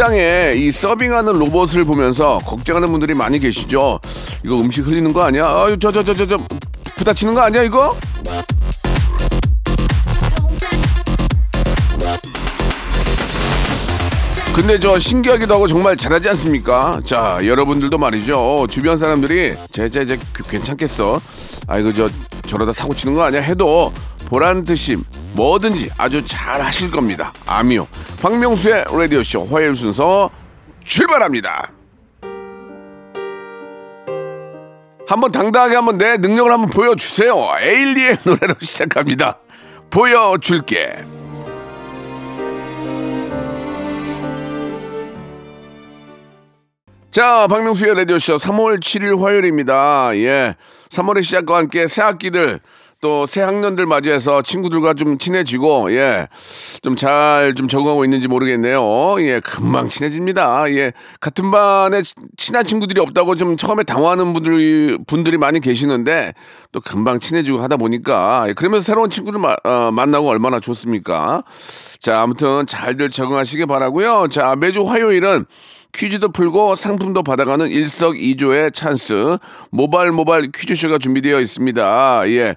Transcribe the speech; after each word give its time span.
식당에 0.00 0.54
이 0.56 0.72
서빙하는 0.72 1.34
로봇을 1.34 1.84
보면서 1.84 2.38
걱정하는 2.46 2.90
분들이 2.90 3.12
많이 3.12 3.38
계시죠. 3.38 4.00
이거 4.42 4.58
음식 4.58 4.86
흘리는 4.86 5.12
거 5.12 5.20
아니야? 5.24 5.44
아유 5.46 5.78
저 5.78 5.92
저 5.92 6.02
저 6.02 6.14
저저 6.14 6.38
부딪히는 6.96 7.34
거 7.34 7.42
아니야 7.42 7.62
이거? 7.64 7.94
근데 14.54 14.78
저 14.78 14.98
신기하기도 14.98 15.54
하고 15.54 15.66
정말 15.66 15.96
잘하지 15.96 16.28
않습니까? 16.30 17.00
자 17.04 17.38
여러분들도 17.42 17.96
말이죠 17.96 18.66
주변 18.68 18.96
사람들이 18.96 19.54
제제 19.70 20.04
제 20.06 20.18
괜찮겠어? 20.48 21.20
아이고 21.66 21.92
저 21.94 22.08
저러다 22.46 22.72
사고 22.72 22.94
치는 22.94 23.14
거 23.14 23.22
아니야? 23.22 23.40
해도 23.40 23.92
보란 24.26 24.64
듯이 24.64 24.96
뭐든지 25.34 25.90
아주 25.96 26.24
잘 26.24 26.60
하실 26.60 26.90
겁니다. 26.90 27.32
아미요. 27.46 27.86
박명수의 28.22 28.84
라디오 28.92 29.22
쇼 29.22 29.44
화요일 29.44 29.74
순서 29.74 30.30
출발합니다. 30.84 31.70
한번 35.06 35.32
당당하게 35.32 35.74
한번 35.74 35.98
내 35.98 36.16
능력을 36.18 36.52
한번 36.52 36.70
보여주세요. 36.70 37.34
에일리의 37.60 38.18
노래로 38.24 38.54
시작합니다. 38.60 39.38
보여줄게. 39.90 41.04
자, 47.10 47.48
박명수의 47.48 47.96
라디오쇼 47.96 48.36
3월 48.36 48.78
7일 48.78 49.20
화요일입니다. 49.20 50.12
예. 50.14 50.54
3월의 50.90 51.24
시작과 51.24 51.56
함께 51.56 51.88
새 51.88 52.02
학기들 52.02 52.60
또 53.00 53.24
새 53.26 53.40
학년들 53.40 53.86
맞이해서 53.86 54.42
친구들과 54.42 54.92
좀 54.94 55.16
친해지고, 55.16 55.92
예. 55.94 56.28
좀잘좀 56.82 57.68
적응하고 57.68 58.04
있는지 58.04 58.28
모르겠네요. 58.28 59.16
예. 59.20 59.40
금방 59.40 59.88
친해집니다. 59.88 60.70
예. 60.72 60.92
같은 61.20 61.50
반에 61.50 62.02
치- 62.02 62.14
친한 62.36 62.64
친구들이 62.64 63.00
없다고 63.00 63.36
좀 63.36 63.56
처음에 63.56 63.84
당황하는 63.84 64.32
분들이, 64.34 64.98
분들이 65.06 65.38
많이 65.38 65.60
계시는데 65.60 66.34
또 66.72 66.80
금방 66.80 67.20
친해지고 67.20 67.58
하다 67.62 67.76
보니까 67.78 68.44
예, 68.48 68.52
그러면서 68.52 68.84
새로운 68.84 69.08
친구를 69.10 69.40
마- 69.40 69.56
어, 69.64 69.90
만나고 69.92 70.28
얼마나 70.28 70.60
좋습니까? 70.60 71.42
자, 71.98 72.20
아무튼 72.20 72.66
잘들 72.66 73.10
적응하시기 73.10 73.66
바라고요 73.66 74.28
자, 74.30 74.54
매주 74.56 74.82
화요일은 74.82 75.46
퀴즈도 75.92 76.30
풀고 76.30 76.76
상품도 76.76 77.22
받아가는 77.22 77.68
일석이조의 77.68 78.72
찬스. 78.72 79.38
모발 79.70 80.12
모발 80.12 80.50
퀴즈쇼가 80.52 80.98
준비되어 80.98 81.40
있습니다. 81.40 82.22
예, 82.28 82.56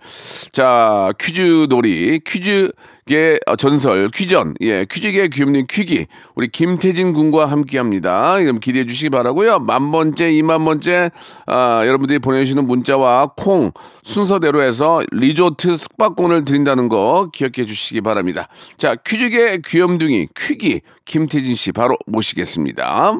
자 0.51 1.11
퀴즈 1.19 1.67
놀이. 1.69 2.19
퀴즈 2.25 2.71
계 3.05 3.39
어, 3.47 3.55
전설 3.55 4.07
퀴전 4.09 4.53
예 4.61 4.85
퀴즈계 4.89 5.27
귀염님 5.27 5.65
퀴기 5.69 6.07
우리 6.35 6.47
김태진 6.47 7.13
군과 7.13 7.45
함께합니다. 7.47 8.37
그럼 8.39 8.59
기대해 8.59 8.85
주시기 8.85 9.09
바라고요. 9.09 9.59
만 9.59 9.91
번째, 9.91 10.31
이만 10.31 10.63
번째 10.63 11.11
아, 11.45 11.83
여러분들이 11.85 12.19
보내주시는 12.19 12.65
문자와 12.65 13.31
콩 13.35 13.71
순서대로 14.03 14.61
해서 14.61 15.01
리조트 15.11 15.75
숙박권을 15.75 16.45
드린다는 16.45 16.89
거 16.89 17.29
기억해 17.33 17.65
주시기 17.65 18.01
바랍니다. 18.01 18.47
자 18.77 18.95
퀴즈계 18.95 19.59
귀염둥이 19.65 20.27
퀴기 20.35 20.81
김태진 21.05 21.55
씨 21.55 21.71
바로 21.71 21.97
모시겠습니다. 22.07 23.19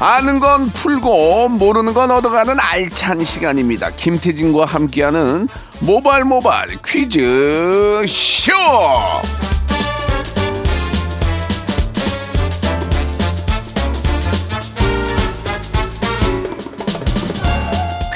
아는 0.00 0.38
건 0.38 0.70
풀고 0.70 1.48
모르는 1.48 1.92
건 1.92 2.10
얻어가는 2.12 2.56
알찬 2.60 3.24
시간입니다. 3.24 3.90
김태진과 3.90 4.64
함께하는 4.64 5.48
모발 5.80 6.24
모발 6.24 6.68
퀴즈 6.86 8.04
쇼. 8.06 8.52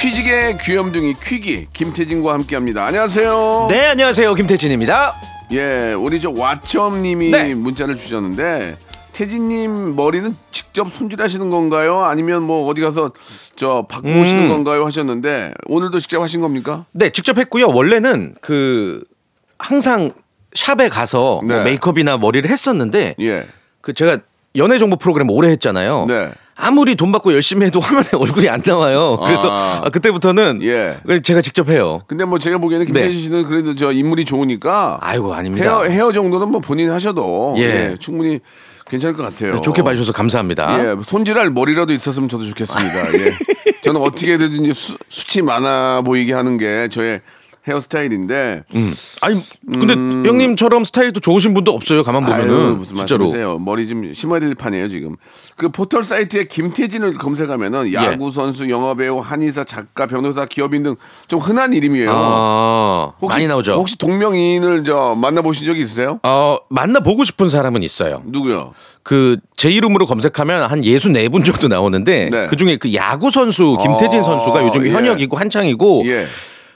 퀴즈계 0.01 0.57
귀염둥이 0.61 1.15
퀴기 1.23 1.67
김태진과 1.73 2.33
함께합니다. 2.33 2.85
안녕하세요. 2.85 3.67
네, 3.71 3.87
안녕하세요. 3.87 4.35
김태진입니다. 4.35 5.15
예, 5.53 5.93
우리 5.93 6.21
저 6.21 6.31
와첨님이 6.31 7.31
네. 7.31 7.55
문자를 7.55 7.97
주셨는데 7.97 8.77
태진님 9.13 9.95
머리는 9.95 10.35
직접 10.51 10.91
손질하시는 10.91 11.51
건가요? 11.51 12.01
아니면 12.01 12.43
뭐 12.43 12.67
어디 12.67 12.81
가서 12.81 13.13
저 13.57 13.87
바꿔 13.89 14.09
오시는 14.09 14.45
음. 14.45 14.49
건가요? 14.49 14.85
하셨는데 14.87 15.53
오늘도 15.67 16.01
직접 16.01 16.21
하신 16.23 16.41
겁니까? 16.41 16.87
네, 16.93 17.11
직접 17.11 17.39
했고요. 17.39 17.69
원래는 17.69 18.35
그 18.41 19.05
항상 19.59 20.13
샵에 20.55 20.89
가서 20.89 21.41
뭐 21.45 21.57
네. 21.57 21.63
메이크업이나 21.65 22.19
머리를 22.19 22.49
했었는데 22.51 23.15
예, 23.21 23.47
그 23.81 23.93
제가 23.93 24.19
연애 24.57 24.79
정보 24.79 24.97
프로그램 24.97 25.31
오래 25.31 25.49
했잖아요. 25.51 26.07
네. 26.09 26.31
아무리 26.55 26.95
돈 26.95 27.11
받고 27.13 27.33
열심히 27.33 27.67
해도 27.67 27.81
화면에 27.81 28.09
얼굴이 28.17 28.49
안 28.49 28.63
나와요. 28.65 29.19
그래서 29.25 29.51
아. 29.51 29.81
아, 29.85 29.89
그때부터는 29.91 30.61
예. 30.63 30.99
제가 31.23 31.41
직접 31.41 31.69
해요. 31.71 32.03
근데 32.07 32.25
뭐 32.25 32.39
제가 32.39 32.59
보기에는 32.59 32.87
네. 32.87 32.93
김태진 32.93 33.21
씨는 33.21 33.45
그래도 33.45 33.75
저 33.75 33.91
인물이 33.93 34.25
좋으니까 34.25 34.99
아이고 35.01 35.33
아닙니다. 35.33 35.65
헤어 35.65 35.85
헤어 35.85 36.13
정도는 36.13 36.51
뭐 36.51 36.61
본인 36.61 36.91
하셔도 36.91 37.55
예. 37.59 37.63
예, 37.63 37.97
충분히 37.99 38.41
괜찮을 38.93 39.17
것 39.17 39.23
같아요. 39.23 39.55
네, 39.55 39.61
좋게 39.63 39.83
봐주셔서 39.83 40.13
감사합니다. 40.13 40.79
예, 40.79 40.97
손질할 41.03 41.49
머리라도 41.49 41.95
있었으면 41.95 42.29
저도 42.29 42.45
좋겠습니다. 42.45 43.15
예. 43.15 43.33
저는 43.81 44.03
어떻게든지 44.03 44.75
수, 44.75 44.99
수치 45.09 45.41
많아 45.41 46.03
보이게 46.03 46.35
하는 46.35 46.59
게 46.59 46.89
저의 46.89 47.23
헤어스타일인데 47.67 48.65
아니 49.21 49.41
근데 49.67 49.95
형님처럼 50.29 50.85
스타일도 50.85 51.21
좋으신 51.21 51.55
분도 51.55 51.73
없어요. 51.73 52.03
가만 52.03 52.25
보면은 52.27 52.51
음. 52.51 52.67
아유, 52.67 52.75
무슨 52.77 52.97
진짜로. 52.97 53.25
말씀이세요? 53.25 53.59
머리 53.59 53.87
좀 53.89 54.13
심어야 54.13 54.41
될 54.41 54.55
판이에요 54.55 54.89
지금. 54.89 55.17
그 55.57 55.69
포털 55.69 56.05
사이트에 56.05 56.45
김태진을 56.45 57.15
검색하면은 57.15 57.89
예. 57.89 57.95
야구 57.95 58.31
선수, 58.31 58.69
영화 58.69 58.95
배우, 58.95 59.19
한의사, 59.21 59.65
작가, 59.65 60.07
변호사, 60.07 60.45
기업인 60.47 60.83
등 60.83 60.97
좀 61.29 61.39
흔한 61.41 61.73
이름이에요. 61.73 62.11
아, 62.13 63.13
많이 63.23 63.47
나오죠. 63.47 63.73
혹시 63.75 63.97
동명이인을 63.97 64.85
저 64.85 65.15
만나보신 65.17 65.65
적이 65.67 65.81
있으세요? 65.83 66.19
어, 66.23 66.59
만나 66.69 67.01
보고 67.01 67.25
싶은 67.25 67.49
사람은 67.49 67.83
있어요. 67.83 68.21
누구요? 68.27 68.75
그 69.03 69.37
제 69.57 69.71
이름으로 69.71 70.07
검색하면 70.07 70.69
한 70.69 70.81
64분 70.83 71.45
정도 71.45 71.69
나오는데 71.69 72.31
네. 72.31 72.47
그 72.49 72.57
중에 72.57 72.77
그 72.79 72.93
야구 72.95 73.31
선수 73.31 73.79
김태진 73.81 74.21
아, 74.21 74.23
선수가 74.25 74.65
요즘 74.67 74.87
예. 74.87 74.91
현역이고 74.91 75.37
한창이고 75.37 76.03
예. 76.07 76.27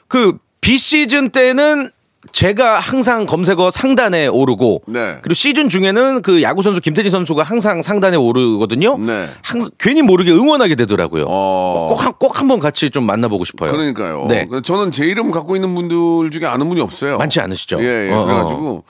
그 0.07 0.39
비시즌 0.67 1.31
때는 1.31 1.93
제가 2.33 2.81
항상 2.81 3.25
검색어 3.25 3.71
상단에 3.71 4.27
오르고 4.27 4.83
네. 4.89 5.19
그리고 5.23 5.35
시즌 5.35 5.69
중에는 5.69 6.23
그 6.23 6.43
야구 6.43 6.61
선수 6.63 6.81
김태진 6.81 7.13
선수가 7.13 7.41
항상 7.45 7.83
상단에 7.83 8.17
오르거든요. 8.17 8.99
네. 8.99 9.29
항상 9.43 9.71
괜히 9.79 10.03
모르게 10.03 10.33
응원하게 10.33 10.75
되더라고요. 10.75 11.25
어. 11.29 11.87
꼭, 11.89 12.05
한- 12.05 12.13
꼭 12.19 12.41
한번 12.41 12.59
같이 12.59 12.91
좀 12.91 13.05
만나보고 13.05 13.45
싶어요. 13.45 13.71
그러니까요. 13.71 14.27
네. 14.29 14.45
그 14.51 14.61
저는 14.61 14.91
제 14.91 15.05
이름 15.05 15.31
갖고 15.31 15.55
있는 15.55 15.73
분들 15.73 16.33
중에 16.33 16.47
아는 16.49 16.69
분이 16.69 16.81
없어요. 16.81 17.17
많지 17.17 17.39
않으시죠? 17.39 17.79
예, 17.81 18.09
예. 18.09 18.13
어, 18.13 18.23
어. 18.23 18.25
그래가지고 18.27 18.85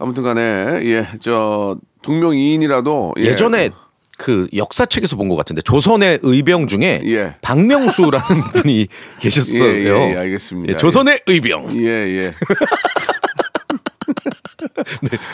아무튼간에 0.00 0.80
예, 0.86 1.06
저 1.20 1.76
동명이인이라도 2.02 3.14
예. 3.20 3.26
예전에 3.26 3.70
그 4.18 4.46
역사책에서 4.54 5.16
본 5.16 5.28
것 5.28 5.36
같은데 5.36 5.62
조선의 5.62 6.20
의병 6.22 6.66
중에 6.68 7.00
예. 7.06 7.34
박명수라는 7.40 8.42
분이 8.52 8.86
계셨어요. 9.20 9.64
예, 9.64 9.84
예, 9.84 10.12
예, 10.12 10.16
알겠습니다. 10.18 10.72
예, 10.74 10.76
조선의 10.76 11.20
의병. 11.26 11.70
예, 11.76 11.86
예. 11.88 12.34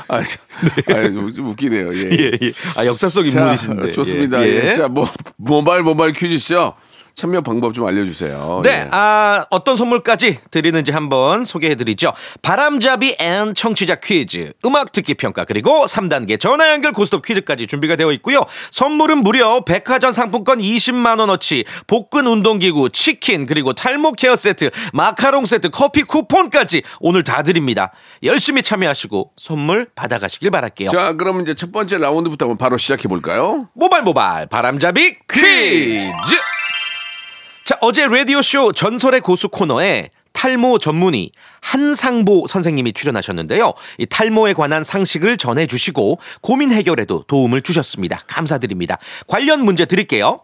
아, 0.09 0.23
참, 0.23 0.41
아, 0.89 1.03
좀 1.35 1.49
웃기네요. 1.49 1.95
예. 1.95 2.11
예, 2.13 2.31
예. 2.43 2.51
아, 2.77 2.87
역사 2.87 3.09
속 3.09 3.25
자, 3.27 3.41
인물이신데. 3.41 3.91
좋습니다. 3.93 4.43
예. 4.47 4.67
예. 4.67 4.73
자, 4.73 4.89
뭐 4.89 5.09
모바일 5.37 5.83
모바일 5.83 6.13
퀴즈쇼 6.13 6.75
참여 7.21 7.43
방법 7.43 7.75
좀 7.75 7.85
알려주세요. 7.85 8.63
네, 8.65 8.71
예. 8.71 8.89
아, 8.93 9.45
어떤 9.51 9.77
선물까지 9.77 10.39
드리는지 10.51 10.91
한번 10.91 11.45
소개해드리죠. 11.45 12.15
바람잡이 12.41 13.17
and 13.19 13.53
청취자 13.55 13.97
퀴즈, 13.97 14.55
음악 14.65 14.91
듣기 14.93 15.13
평가, 15.15 15.45
그리고 15.45 15.85
3단계 15.85 16.41
전화 16.41 16.71
연결 16.73 16.93
고스톱 16.93 17.23
퀴즈까지 17.27 17.67
준비가 17.67 17.97
되어 17.97 18.11
있고요. 18.13 18.47
선물은 18.71 19.19
무려 19.19 19.61
백화점 19.67 20.13
상품권 20.13 20.61
20만원어치, 20.61 21.67
복근 21.87 22.27
운동기구, 22.27 22.89
치킨, 22.89 23.45
그리고 23.45 23.75
탈모 23.75 24.13
케어 24.13 24.35
세트, 24.35 24.71
마카롱 24.95 25.45
세트, 25.45 25.69
커피 25.69 26.05
쿠폰까지 26.05 26.83
오늘 27.01 27.23
다 27.23 27.43
드립니다. 27.43 27.93
열심히 28.23 28.63
참여하시고 28.63 29.33
선물 29.37 29.89
받아가시길 29.95 30.51
바랄게요. 30.51 30.89
자, 30.89 31.13
그럼 31.13 31.43
이제 31.43 31.53
첫 31.53 31.71
번째 31.71 31.99
라운드부터 31.99 32.47
한번 32.47 32.57
바로 32.57 32.79
시작해 32.79 33.09
볼까요? 33.09 33.69
모발 33.75 34.03
모발 34.03 34.47
바람잡이 34.47 35.17
퀴즈. 35.31 36.11
자 37.71 37.79
어제 37.83 38.05
라디오 38.09 38.43
쇼 38.43 38.73
전설의 38.73 39.21
고수 39.21 39.49
코너에 39.49 40.11
탈모 40.33 40.79
전문의 40.79 41.31
한상보 41.61 42.49
선생님이 42.49 42.93
출연하셨는데요. 42.93 43.75
이 43.99 44.07
탈모에 44.07 44.55
관한 44.55 44.83
상식을 44.83 45.37
전해주시고 45.37 46.19
고민 46.41 46.73
해결에도 46.73 47.23
도움을 47.29 47.63
주셨습니다. 47.63 48.23
감사드립니다. 48.27 48.99
관련 49.29 49.65
문제 49.65 49.85
드릴게요. 49.85 50.41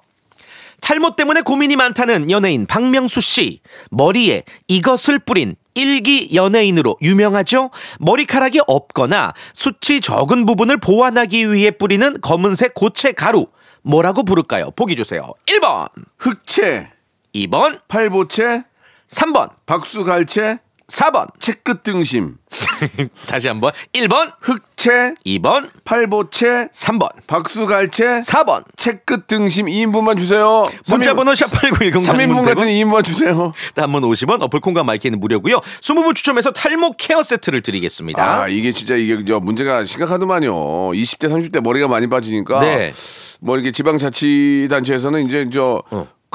탈모 0.81 1.17
때문에 1.17 1.41
고민이 1.41 1.75
많다는 1.75 2.31
연예인 2.31 2.65
박명수 2.65 3.21
씨. 3.21 3.59
머리에 3.91 4.45
이것을 4.69 5.19
뿌린 5.19 5.57
일기 5.75 6.33
연예인으로 6.33 6.97
유명하죠? 7.03 7.71
머리카락이 7.99 8.61
없거나 8.69 9.35
수치 9.53 10.01
적은 10.01 10.47
부분을 10.47 10.77
보완하기 10.77 11.53
위해 11.53 11.73
뿌리는 11.73 12.21
검은색 12.21 12.75
고체 12.75 13.11
가루. 13.11 13.47
뭐라고 13.83 14.23
부를까요? 14.23 14.71
보기 14.77 14.95
주세요. 14.95 15.33
1번, 15.47 15.89
흑채, 16.19 16.96
2번, 17.37 17.79
팔보채, 17.89 18.63
3번, 19.09 19.51
박수갈채, 19.67 20.59
4번. 20.89 21.29
채끝 21.41 21.83
등심, 21.83 22.37
다시 23.29 23.49
한번. 23.49 23.73
1번, 23.93 24.33
흑채, 24.41 25.15
2번, 25.27 25.69
팔보채, 25.85 26.69
3번, 26.73 27.11
박수갈채, 27.27 28.21
4번. 28.21 28.65
채끝 28.77 29.27
등심 29.27 29.67
2인분만 29.67 30.17
주세요. 30.19 30.65
문자 30.89 31.15
번호 31.15 31.33
샵8910 31.33 32.07
3인분 32.07 32.47
같은 32.47 32.69
2인분만 32.69 33.05
주세요. 33.05 33.53
단문 33.75 34.03
50원, 34.03 34.41
어플 34.43 34.61
콩과 34.61 34.85
마이크는 34.85 35.19
무료고요. 35.21 35.61
20분 35.81 36.15
추첨해서 36.15 36.53
탈모 36.53 36.93
케어 36.97 37.23
세트를 37.23 37.61
드리겠습니다. 37.63 38.43
아, 38.43 38.49
이게 38.49 38.73
진짜 38.73 38.95
이게 38.95 39.25
저 39.27 39.41
문제가 39.41 39.85
심각하더만요. 39.85 40.53
20대, 40.93 41.29
30대 41.29 41.61
머리가 41.61 41.89
많이 41.89 42.09
빠지니까. 42.09 42.61
네. 42.61 42.93
뭐 43.41 43.57
이렇게 43.57 43.71
지방자치단체에서는 43.71 45.27
이제 45.27 45.49
저, 45.53 45.83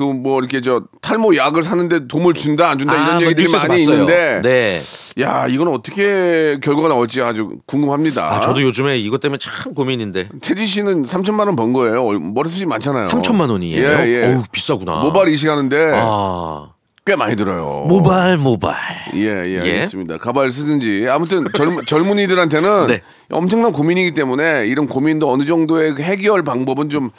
그 0.07 0.13
뭐 0.21 0.39
이렇게 0.39 0.62
저 0.62 0.83
탈모 1.01 1.36
약을 1.36 1.63
사는데 1.63 2.07
도움을 2.07 2.33
준다 2.33 2.69
안 2.69 2.77
준다 2.80 2.94
아, 2.94 2.98
이런 2.98 3.13
뭐 3.19 3.24
얘기들이 3.24 3.51
많이 3.51 3.68
봤어요. 3.68 3.80
있는데 3.94 4.42
네. 4.44 4.80
야 5.21 5.45
이건 5.48 5.68
어떻게 5.69 6.57
결과가 6.62 6.88
나올지 6.88 7.21
아주 7.21 7.57
궁금합니다. 7.65 8.33
아, 8.36 8.39
저도 8.39 8.62
요즘에 8.62 8.98
이것 9.00 9.19
때문에 9.19 9.38
참 9.39 9.74
고민인데. 9.74 10.30
태지 10.42 10.65
씨는 10.65 11.03
3천만 11.06 11.45
원 11.48 11.56
번 11.56 11.74
거예요. 11.74 12.03
얼- 12.06 12.19
머리 12.19 12.50
숱이 12.50 12.65
많잖아요. 12.68 13.03
3천만 13.09 13.50
원이에요? 13.51 13.88
예, 13.88 14.07
예. 14.07 14.33
어우, 14.33 14.44
비싸구나. 14.51 15.01
모발 15.01 15.27
이식하는데 15.30 15.92
아. 15.95 16.70
꽤 17.03 17.15
많이 17.15 17.36
들어요. 17.36 17.86
모발, 17.88 18.38
모발. 18.38 18.75
예, 19.15 19.21
예, 19.21 19.53
예. 19.56 19.59
알겠습니다. 19.59 20.18
가발 20.19 20.51
쓰든지. 20.51 21.07
아무튼 21.09 21.45
젊, 21.56 21.81
젊은이들한테는 21.86 22.88
네. 22.88 23.01
엄청난 23.31 23.71
고민이기 23.71 24.13
때문에 24.13 24.68
이런 24.68 24.86
고민도 24.86 25.31
어느 25.31 25.45
정도의 25.45 25.95
그 25.95 26.03
해결 26.03 26.44
방법은 26.44 26.89
좀 26.89 27.09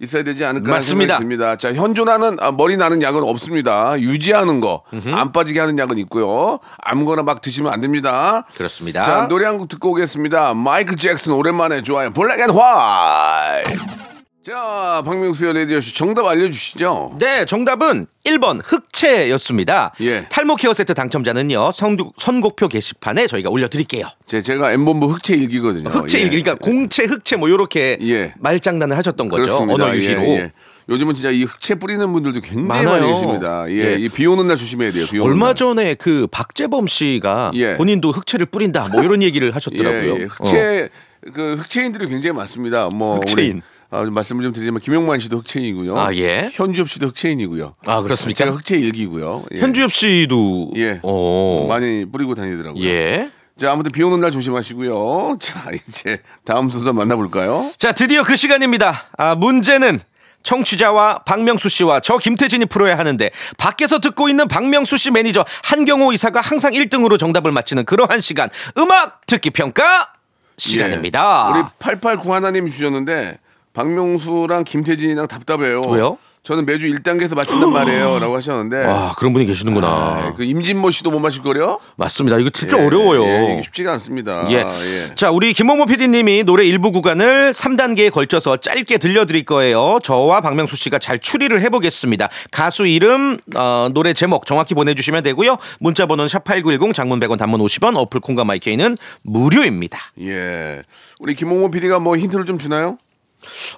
있어야 0.00 0.22
되지 0.22 0.42
않을까 0.46 0.70
맞습니다. 0.72 1.16
생각이 1.18 1.22
듭니다. 1.22 1.56
자, 1.56 1.74
현존하는 1.74 2.38
아, 2.40 2.50
머리 2.50 2.78
나는 2.78 3.02
약은 3.02 3.22
없습니다. 3.24 4.00
유지하는 4.00 4.62
거, 4.62 4.82
안 5.12 5.32
빠지게 5.32 5.60
하는 5.60 5.78
약은 5.78 5.98
있고요. 5.98 6.58
아무거나 6.78 7.22
막 7.22 7.42
드시면 7.42 7.70
안 7.70 7.80
됩니다. 7.82 8.46
그렇습니다. 8.56 9.02
자, 9.02 9.28
노래 9.28 9.44
한 9.44 9.58
곡 9.58 9.68
듣고 9.68 9.90
오겠습니다. 9.90 10.54
마이클 10.54 10.96
잭슨 10.96 11.34
오랜만에 11.34 11.82
좋아요. 11.82 12.10
Black 12.10 12.40
and 12.40 12.48
White. 12.50 14.15
자, 14.46 15.02
박명수의 15.04 15.54
레디오쇼 15.54 15.92
정답 15.92 16.24
알려주시죠. 16.24 17.16
네, 17.18 17.44
정답은 17.46 18.06
1번 18.24 18.60
흑채였습니다. 18.62 19.92
예. 20.02 20.26
탈모 20.28 20.54
케어 20.54 20.72
세트 20.72 20.94
당첨자는요, 20.94 21.72
선두, 21.72 22.12
선곡표 22.16 22.68
게시판에 22.68 23.26
저희가 23.26 23.50
올려드릴게요. 23.50 24.06
제, 24.24 24.42
제가 24.42 24.70
M본부 24.70 25.08
흑채 25.08 25.34
일기거든요. 25.34 25.90
흑채, 25.90 26.20
예. 26.20 26.24
그러니까 26.28 26.54
공채, 26.54 27.06
흑채 27.06 27.34
뭐 27.34 27.50
요렇게 27.50 27.98
예. 28.02 28.34
말장난을 28.38 28.96
하셨던 28.96 29.28
거죠. 29.30 29.42
그렇습니다. 29.42 29.84
언어. 29.86 29.96
예, 29.96 30.10
예. 30.10 30.52
요즘은 30.90 31.14
진짜 31.14 31.32
이 31.32 31.42
흑채 31.42 31.74
뿌리는 31.74 32.12
분들도 32.12 32.40
굉장히 32.42 32.68
많아요. 32.68 33.00
많이 33.00 33.12
계십니다. 33.14 33.64
예, 33.68 33.94
예. 33.94 33.96
이비 33.98 34.26
오는 34.26 34.46
날 34.46 34.56
조심해야 34.56 34.92
돼요. 34.92 35.06
비 35.10 35.18
오는 35.18 35.32
얼마 35.32 35.46
날. 35.46 35.54
전에 35.56 35.94
그 35.96 36.28
박재범 36.30 36.86
씨가 36.86 37.50
예. 37.54 37.74
본인도 37.74 38.12
흑채를 38.12 38.46
뿌린다 38.46 38.90
뭐 38.92 39.02
이런 39.02 39.24
얘기를 39.24 39.50
하셨더라고요. 39.56 40.14
예, 40.14 40.20
예. 40.20 40.24
흑채 40.30 40.88
그 41.34 41.56
흑채인들이 41.58 42.06
굉장히 42.06 42.36
많습니다. 42.36 42.88
뭐 42.90 43.16
흑채인. 43.16 43.54
우리, 43.56 43.75
아, 43.90 44.04
좀 44.04 44.14
말씀을 44.14 44.42
좀 44.42 44.52
드리자면 44.52 44.80
김용만 44.80 45.20
씨도 45.20 45.38
흑채인이고요. 45.38 45.98
아, 45.98 46.14
예. 46.14 46.50
현주엽 46.52 46.88
씨도 46.88 47.08
흑채인이고요. 47.08 47.76
아, 47.86 48.02
그렇습니까? 48.02 48.38
제가 48.38 48.56
흑채 48.56 48.78
일기고요. 48.78 49.44
예. 49.54 49.60
현주엽 49.60 49.92
씨도 49.92 50.72
예. 50.76 51.00
어. 51.02 51.66
많이 51.68 52.04
뿌리고 52.04 52.34
다니더라고요. 52.34 52.82
예. 52.84 53.30
자, 53.56 53.72
아무튼 53.72 53.92
비 53.92 54.02
오는 54.02 54.20
날 54.20 54.30
조심하시고요. 54.32 55.38
자, 55.40 55.70
이제 55.88 56.20
다음 56.44 56.68
순서 56.68 56.92
만나볼까요? 56.92 57.70
자, 57.78 57.92
드디어 57.92 58.22
그 58.22 58.36
시간입니다. 58.36 59.04
아, 59.16 59.34
문제는 59.34 60.00
청취자와 60.42 61.20
박명수 61.24 61.68
씨와 61.68 62.00
저 62.00 62.18
김태진이 62.18 62.66
풀어야 62.66 62.96
하는데 62.98 63.30
밖에서 63.58 63.98
듣고 63.98 64.28
있는 64.28 64.46
박명수 64.46 64.96
씨 64.96 65.10
매니저 65.10 65.44
한경호 65.64 66.12
이사가 66.12 66.40
항상 66.40 66.72
1등으로 66.72 67.18
정답을 67.18 67.50
맞히는 67.50 67.84
그러한 67.84 68.20
시간 68.20 68.48
음악 68.78 69.26
듣기 69.26 69.50
평가 69.50 70.12
시간입니다. 70.56 71.52
예. 71.54 71.58
우리 71.58 71.66
889 71.80 72.32
하나님이 72.32 72.70
주셨는데 72.70 73.38
박명수랑 73.76 74.64
김태진이랑 74.64 75.28
답답해요. 75.28 75.82
왜요? 75.82 76.16
저는 76.42 76.64
매주 76.64 76.86
1단계에서 76.86 77.34
맞춘단 77.34 77.72
말이에요. 77.72 78.18
라고 78.20 78.36
하셨는데. 78.36 78.84
와, 78.86 79.12
그런 79.18 79.32
분이 79.32 79.44
계시는구나. 79.46 79.86
아, 79.86 80.34
그 80.34 80.44
임진모 80.44 80.90
씨도 80.92 81.10
못 81.10 81.18
맞힐 81.18 81.42
거려? 81.42 81.78
맞습니다. 81.96 82.38
이거 82.38 82.48
진짜 82.50 82.78
예, 82.78 82.86
어려워요. 82.86 83.24
예, 83.24 83.52
이게 83.52 83.62
쉽지가 83.64 83.92
않습니다. 83.94 84.46
예. 84.50 84.58
예. 84.58 85.14
자, 85.16 85.30
우리 85.32 85.52
김홍모 85.52 85.86
PD님이 85.86 86.44
노래 86.44 86.64
일부 86.64 86.92
구간을 86.92 87.50
3단계에 87.50 88.12
걸쳐서 88.12 88.58
짧게 88.58 88.98
들려드릴 88.98 89.44
거예요. 89.44 89.98
저와 90.04 90.40
박명수 90.40 90.76
씨가 90.76 91.00
잘 91.00 91.18
추리를 91.18 91.60
해보겠습니다. 91.60 92.30
가수 92.52 92.86
이름, 92.86 93.36
어, 93.56 93.88
노래 93.92 94.12
제목 94.14 94.46
정확히 94.46 94.74
보내주시면 94.74 95.24
되고요. 95.24 95.56
문자번호는 95.80 96.28
샵8910 96.28 96.94
장문 96.94 97.18
100원 97.20 97.38
단문 97.38 97.60
50원 97.60 97.96
어플 97.96 98.20
콩과 98.20 98.44
마이케이는 98.44 98.96
무료입니다. 99.22 99.98
예. 100.20 100.82
우리 101.18 101.34
김홍호 101.34 101.72
PD가 101.72 101.98
뭐 101.98 102.16
힌트를 102.16 102.44
좀 102.44 102.56
주나요? 102.56 102.98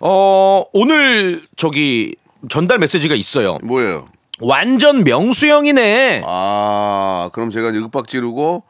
어, 0.01 0.65
오늘 0.73 1.43
저기 1.57 2.15
전달 2.49 2.79
메시지가 2.79 3.15
있어요. 3.15 3.59
뭐예요? 3.63 4.09
완전 4.41 5.03
명수형이네. 5.05 6.23
아, 6.27 7.31
그럼 7.33 7.51
제가 7.51 7.71
이제 7.71 7.79
윽박 7.79 8.07
지르고 8.07 8.63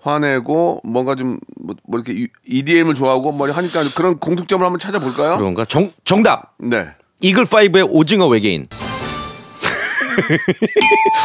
화내고 0.00 0.80
뭔가 0.84 1.14
좀뭐 1.14 1.74
이렇게 1.94 2.26
EDM을 2.46 2.94
좋아하고 2.94 3.32
뭐 3.32 3.50
하니까 3.50 3.84
그런 3.94 4.18
공통점을 4.18 4.64
한번 4.64 4.78
찾아볼까요? 4.78 5.38
그런가? 5.38 5.64
정, 5.64 5.90
정답. 6.04 6.54
네. 6.58 6.88
이글 7.20 7.46
5의 7.46 7.88
오징어 7.90 8.26
외계인. 8.28 8.66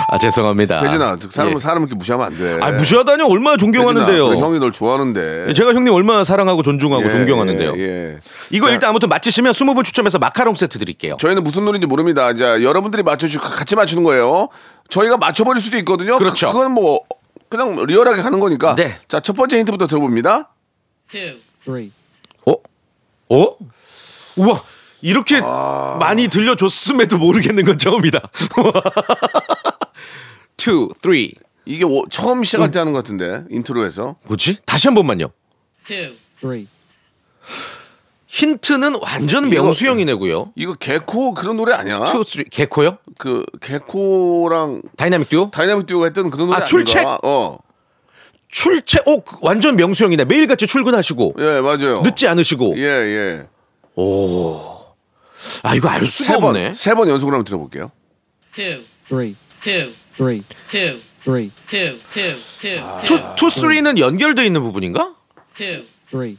아, 0.09 0.17
죄송합니다. 0.17 0.79
대진아, 0.79 1.17
사람 1.29 1.55
예. 1.55 1.59
사람 1.59 1.83
이렇게 1.83 1.95
무시하면 1.95 2.27
안 2.27 2.37
돼. 2.37 2.59
아, 2.61 2.71
무시하다니 2.71 3.23
얼마나 3.23 3.57
존경하는데요. 3.57 4.29
대진아, 4.29 4.45
형이 4.45 4.59
널 4.59 4.71
좋아하는데. 4.71 5.53
제가 5.53 5.73
형님 5.73 5.93
얼마나 5.93 6.23
사랑하고 6.23 6.63
존중하고 6.63 7.05
예, 7.05 7.09
존경하는데요. 7.09 7.73
예, 7.77 7.81
예. 7.81 8.19
이거 8.51 8.67
자, 8.67 8.73
일단 8.73 8.89
아무튼 8.89 9.09
맞히시면 9.09 9.51
20분 9.53 9.83
추첨해서 9.83 10.19
마카롱 10.19 10.55
세트 10.55 10.79
드릴게요. 10.79 11.17
저희는 11.19 11.43
무슨 11.43 11.65
노래인지 11.65 11.87
모릅니다. 11.87 12.31
이제 12.31 12.43
여러분들이 12.43 13.03
맞춰주 13.03 13.39
같이 13.39 13.75
맞추는 13.75 14.03
거예요. 14.03 14.49
저희가 14.89 15.17
맞춰버릴 15.17 15.61
수도 15.61 15.77
있거든요. 15.77 16.17
그렇죠. 16.17 16.47
그, 16.47 16.53
건뭐 16.53 17.01
그냥 17.49 17.83
리얼하게 17.85 18.21
가는 18.21 18.39
거니까. 18.39 18.75
네. 18.75 18.97
자, 19.07 19.19
첫 19.19 19.35
번째 19.35 19.57
힌트부터 19.59 19.87
들어봅니다. 19.87 20.49
어? 22.45 22.53
어? 23.29 23.55
우와. 24.37 24.61
이렇게 25.01 25.39
아. 25.43 25.97
많이 25.99 26.27
들려줬음에도 26.27 27.17
모르겠는 27.17 27.63
건 27.65 27.77
처음이다. 27.77 28.19
2, 30.57 30.89
3. 31.01 31.13
이게 31.65 31.83
오- 31.85 32.05
처음 32.09 32.43
시작할 32.43 32.71
때 32.71 32.79
하는 32.79 32.93
것 32.93 32.99
같은데 32.99 33.43
인트로에서. 33.49 34.15
뭐지? 34.25 34.57
다시 34.65 34.87
한 34.87 34.95
번만요. 34.95 35.29
힌트는 38.27 38.95
완전 39.01 39.49
명수형이네고요. 39.49 40.53
이거 40.55 40.73
개코 40.75 41.33
그런 41.33 41.57
노래 41.57 41.73
아니야? 41.73 41.97
2, 41.97 42.23
3. 42.27 42.43
개코요? 42.51 42.97
그 43.17 43.43
개코랑 43.61 44.81
다이나믹 44.97 45.29
듀오? 45.29 45.49
다이나믹 45.51 45.85
듀오가 45.87 46.05
했던 46.07 46.29
그런 46.29 46.47
노래 46.47 46.61
아? 46.61 46.65
출첵? 46.65 47.05
어. 47.23 47.57
출첵, 48.51 49.07
오, 49.07 49.21
그 49.21 49.37
완전 49.41 49.75
명수형이네. 49.75 50.25
매일같이 50.25 50.65
출근하시고. 50.67 51.35
예, 51.39 51.61
맞아요. 51.61 52.01
늦지 52.01 52.27
않으시고. 52.27 52.75
예, 52.77 52.83
예. 52.83 53.47
아, 55.63 55.75
이거 55.75 55.89
알 55.89 56.05
수가 56.05 56.33
세 56.33 56.39
번, 56.39 56.55
없네. 56.55 56.73
세 56.73 56.93
번 56.95 57.09
연속으로 57.09 57.35
한번 57.35 57.45
들어볼게요. 57.45 57.91
two, 58.53 58.83
three, 59.07 59.35
two, 59.61 59.93
three, 60.15 60.43
two, 60.69 60.99
three, 61.23 61.51
two, 61.67 61.99
two, 62.11 62.33
two, 62.59 62.81
투, 63.05 63.17
two, 63.17 63.35
투, 63.35 63.49
쓰리는 63.49 63.97
연결돼 63.97 64.45
있는 64.45 64.61
부분인가? 64.61 65.15
two. 65.55 65.85
three, 66.09 66.37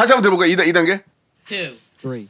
다시 0.00 0.14
한번 0.14 0.22
들어볼까? 0.22 0.46
2단, 0.46 0.66
2단계? 0.72 1.02
Two. 1.44 1.76
three, 2.00 2.28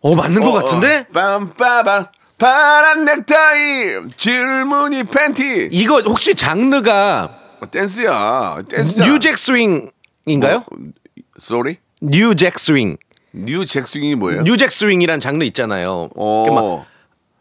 어, 0.00 0.14
맞는 0.14 0.42
것 0.42 0.52
같은데? 0.52 1.04
빰빠밤. 1.12 2.08
파란 2.38 3.04
넥타이. 3.04 4.08
줄무늬 4.16 5.04
팬티. 5.04 5.68
이거 5.70 6.00
혹시 6.00 6.34
장르가 6.34 7.38
어, 7.60 7.70
댄스야. 7.70 8.62
댄스. 8.66 9.02
New 9.02 9.17
Jack 9.17 9.36
Swing인가요? 9.36 10.64
Sorry? 11.38 11.76
New 12.00 12.25
Jack 12.25 12.58
Swing. 12.58 12.96
New 13.34 13.66
Jack 13.66 13.86
Swing이 13.86 14.14
뭐예요? 14.14 14.40
New 14.44 14.55
Jack 14.55 14.70
Swing이란 14.70 15.20
장르 15.20 15.44
있잖아요. 15.44 16.08
어. 16.16 16.86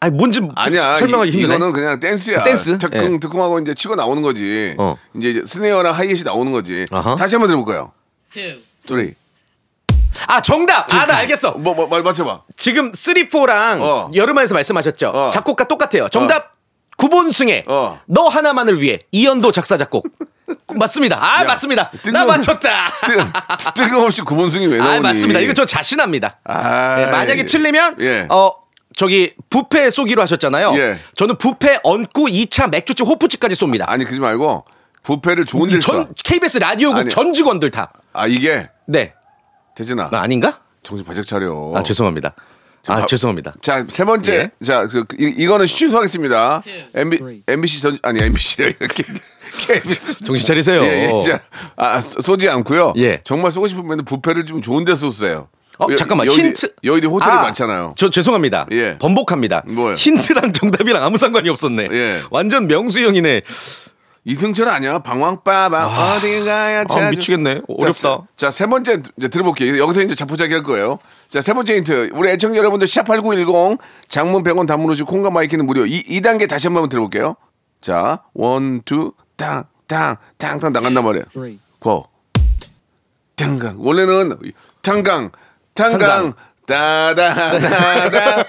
아니 0.01 0.13
뭔지 0.17 0.41
아니야. 0.55 0.95
설명하기 0.95 1.29
이, 1.29 1.33
힘드네. 1.33 1.55
이거는 1.55 1.71
그냥 1.71 2.01
댄스야. 2.01 2.43
댄스? 2.43 2.77
특궁, 2.77 3.13
예. 3.13 3.19
특궁하고 3.19 3.59
이제 3.59 3.73
치고 3.73 3.95
나오는 3.95 4.21
거지. 4.21 4.75
어. 4.77 4.97
이제 5.15 5.43
snare랑 5.45 5.93
hi-hat이 5.95 6.23
나오는 6.25 6.51
거지. 6.51 6.85
아하. 6.91 7.15
다시 7.15 7.35
한번 7.35 7.47
들어볼까요? 7.47 7.93
Two. 8.33 8.59
Three. 8.87 9.13
아 10.27 10.41
정답. 10.41 10.91
아 10.93 11.05
나 11.05 11.17
알겠어. 11.17 11.51
뭐, 11.53 11.73
뭐, 11.73 11.87
뭐 11.87 12.01
맞춰봐. 12.01 12.41
지금 12.57 12.91
3, 12.93 13.13
4랑 13.15 13.81
어. 13.81 14.11
여름에서 14.13 14.53
말씀하셨죠. 14.53 15.07
어. 15.09 15.29
작곡가 15.31 15.67
똑같아요. 15.67 16.09
정답 16.09 16.51
구본승의 16.97 17.65
어. 17.67 17.99
너 18.05 18.27
하나만을 18.27 18.81
위해 18.81 18.99
이연도 19.11 19.51
작사 19.51 19.77
작곡 19.77 20.05
맞습니다. 20.75 21.17
아 21.21 21.41
야, 21.41 21.45
맞습니다. 21.45 21.91
나 22.11 22.25
뜬금- 22.25 22.27
맞췄다. 22.27 22.91
뜨, 23.05 23.17
뜬금없이 23.75 24.21
구본승이 24.23 24.65
왜 24.67 24.77
나오니? 24.79 24.97
아 24.97 25.01
맞습니다. 25.01 25.39
이거 25.39 25.53
저 25.53 25.65
자신합니다. 25.65 26.39
아, 26.43 26.95
네, 26.97 27.05
만약에 27.07 27.45
틀리면 27.45 27.97
예. 28.01 28.27
어 28.29 28.51
저기 28.95 29.33
부페 29.49 29.89
쏘기로 29.89 30.21
하셨잖아요. 30.23 30.73
예. 30.77 30.99
저는 31.15 31.37
부페 31.37 31.79
얹고 31.83 32.27
2차 32.27 32.69
맥주집 32.69 33.05
호프집까지 33.07 33.55
쏩니다. 33.55 33.85
아니 33.87 34.03
그러지 34.03 34.19
말고 34.19 34.65
부패를 35.03 35.45
좋은 35.45 35.67
데를. 35.69 35.79
전 35.79 36.13
KBS 36.25 36.57
라디오국 36.57 36.99
아니. 36.99 37.09
전 37.09 37.31
직원들 37.31 37.71
다. 37.71 37.93
아 38.19 38.27
이게 38.27 38.69
네. 38.87 39.13
대진아 39.75 40.09
아, 40.11 40.17
아닌가? 40.21 40.59
정신 40.83 41.05
바짝 41.05 41.25
차려. 41.25 41.73
아 41.75 41.83
죄송합니다. 41.83 42.33
아 42.87 42.99
바- 43.01 43.05
죄송합니다. 43.05 43.53
자 43.61 43.83
세 43.87 44.03
번째 44.05 44.33
예. 44.33 44.65
자 44.65 44.87
그, 44.87 45.03
이, 45.19 45.33
이거는 45.37 45.65
취소하겠습니다. 45.65 46.61
네. 46.65 46.89
MB. 46.95 47.43
MBC 47.47 47.81
전 47.81 47.97
아니 48.03 48.21
MBC 48.23 48.75
KBS 49.67 50.19
정신 50.25 50.45
차리세요. 50.45 50.81
예, 50.83 51.09
예, 51.11 51.23
자, 51.23 51.39
아, 51.75 51.99
쏘- 52.01 52.21
쏘지 52.21 52.47
않고요. 52.49 52.93
예. 52.97 53.21
정말 53.23 53.51
쏘고 53.51 53.67
싶으면 53.67 54.05
부패를 54.05 54.45
좀 54.45 54.61
좋은 54.61 54.85
데 54.85 54.95
쏘세요. 54.95 55.47
어, 55.79 55.87
여- 55.89 55.95
잠깐만 55.95 56.27
여의도- 56.27 56.37
힌트 56.39 56.73
여의도 56.83 57.09
호텔이 57.09 57.31
아, 57.31 57.41
많잖아요. 57.41 57.93
저 57.97 58.09
죄송합니다. 58.09 58.67
예. 58.71 58.97
번복합니다. 58.99 59.63
뭐요? 59.67 59.95
힌트랑 59.95 60.51
정답이랑 60.53 61.03
아무 61.03 61.17
상관이 61.17 61.49
없었네. 61.49 61.87
예. 61.91 62.21
완전 62.31 62.67
명수형이네. 62.67 63.41
이승철 64.29 64.69
아니야? 64.69 64.99
방황빠방 64.99 65.89
어디 65.89 66.43
가야 66.43 66.85
찾을 66.85 67.07
아, 67.07 67.09
미치겠네. 67.09 67.61
어렵다. 67.67 68.27
자, 68.37 68.51
세 68.51 68.67
번째 68.67 69.01
이제 69.17 69.27
들어볼게요. 69.27 69.79
여기서 69.79 70.03
이제 70.03 70.13
자포자기 70.13 70.53
할 70.53 70.61
거예요. 70.61 70.99
자, 71.29 71.41
세 71.41 71.51
번째 71.53 71.77
힌트. 71.77 72.11
우리 72.13 72.29
애청자 72.29 72.59
여러분들 72.59 72.85
샵8910 72.87 73.79
장문 74.07 74.43
100원 74.43 74.67
단문 74.67 74.91
오십 74.91 75.01
콩과 75.03 75.31
마이키는 75.31 75.65
무료. 75.65 75.87
이, 75.87 76.03
이 76.07 76.21
단계 76.21 76.45
다시 76.45 76.67
한번 76.67 76.89
들어볼게요. 76.89 77.37
자, 77.81 78.21
one, 78.35 78.83
two, 78.85 79.13
땅, 79.35 79.63
땅, 79.87 80.17
땅, 80.37 80.59
땅 80.59 80.73
나간단 80.73 81.03
말이에요. 81.03 81.25
go. 81.79 82.05
탄강. 83.35 83.77
원래는 83.79 84.37
탄강, 84.83 85.31
탄강, 85.73 86.33
따다다다. 86.67 88.43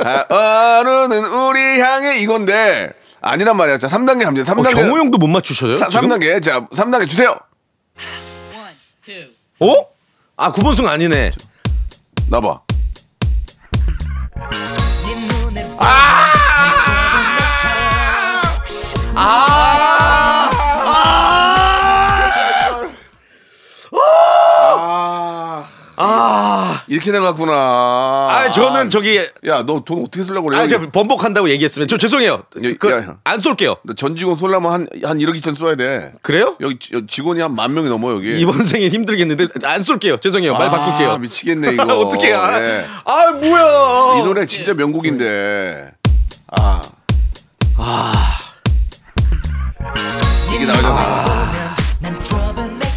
아, 0.30 0.78
어른은 0.80 1.24
우리 1.26 1.80
향해 1.80 2.18
이건데 2.20 2.94
아니란 3.22 3.56
말이야. 3.56 3.78
자, 3.78 3.86
3단계 3.88 4.24
갑니다. 4.24 4.50
어, 4.52 4.54
3단계. 4.56 4.74
경호 4.74 4.98
형도 4.98 5.18
못 5.18 5.26
맞추셔요? 5.26 5.74
사, 5.76 5.88
지금? 5.88 6.08
3단계. 6.08 6.42
자, 6.42 6.60
3단계 6.68 7.08
주세요. 7.08 7.36
One. 8.54 8.76
Two. 9.04 9.24
어? 9.60 9.86
아 10.36 10.50
구본승 10.52 10.88
아니네. 10.88 11.32
나봐. 12.30 12.60
아. 19.14 19.49
이렇게 26.90 27.12
나갔구나. 27.12 27.52
아 27.52 28.50
저는 28.52 28.90
저기 28.90 29.16
야, 29.46 29.62
너 29.64 29.80
돈 29.84 30.02
어떻게 30.02 30.24
쓰려고 30.24 30.48
그래? 30.48 30.58
아 30.58 30.66
제가 30.66 30.90
번복한다고 30.90 31.48
얘기했으면 31.50 31.86
저 31.86 31.96
죄송해요. 31.96 32.32
야, 32.32 32.70
그, 32.80 32.90
야. 32.90 33.16
안 33.22 33.40
쏠게요. 33.40 33.76
전 33.96 34.16
직원 34.16 34.34
쏠려면 34.36 34.72
한, 34.72 34.88
한 35.04 35.18
1억 35.18 35.40
2천 35.40 35.54
써야 35.56 35.76
돼. 35.76 36.12
그래요? 36.22 36.56
여기 36.60 36.78
지- 36.80 37.00
직원이 37.08 37.40
한 37.40 37.54
만 37.54 37.72
명이 37.74 37.88
넘어, 37.88 38.10
여기. 38.12 38.40
이번 38.40 38.64
생엔 38.64 38.90
힘들겠는데 38.90 39.46
안 39.64 39.82
쏠게요. 39.82 40.16
죄송해요. 40.18 40.52
말 40.54 40.66
아, 40.66 40.70
바꿀게요. 40.70 41.18
미치겠네, 41.18 41.74
이거. 41.74 41.98
어떻게 42.00 42.32
아, 42.34 42.60
예. 42.60 42.84
아 43.04 43.30
뭐야? 43.34 44.18
이 44.18 44.22
노래 44.24 44.44
진짜 44.46 44.74
명곡인데. 44.74 45.92
아. 46.52 46.82
이게 50.54 50.64
나오잖아. 50.66 51.74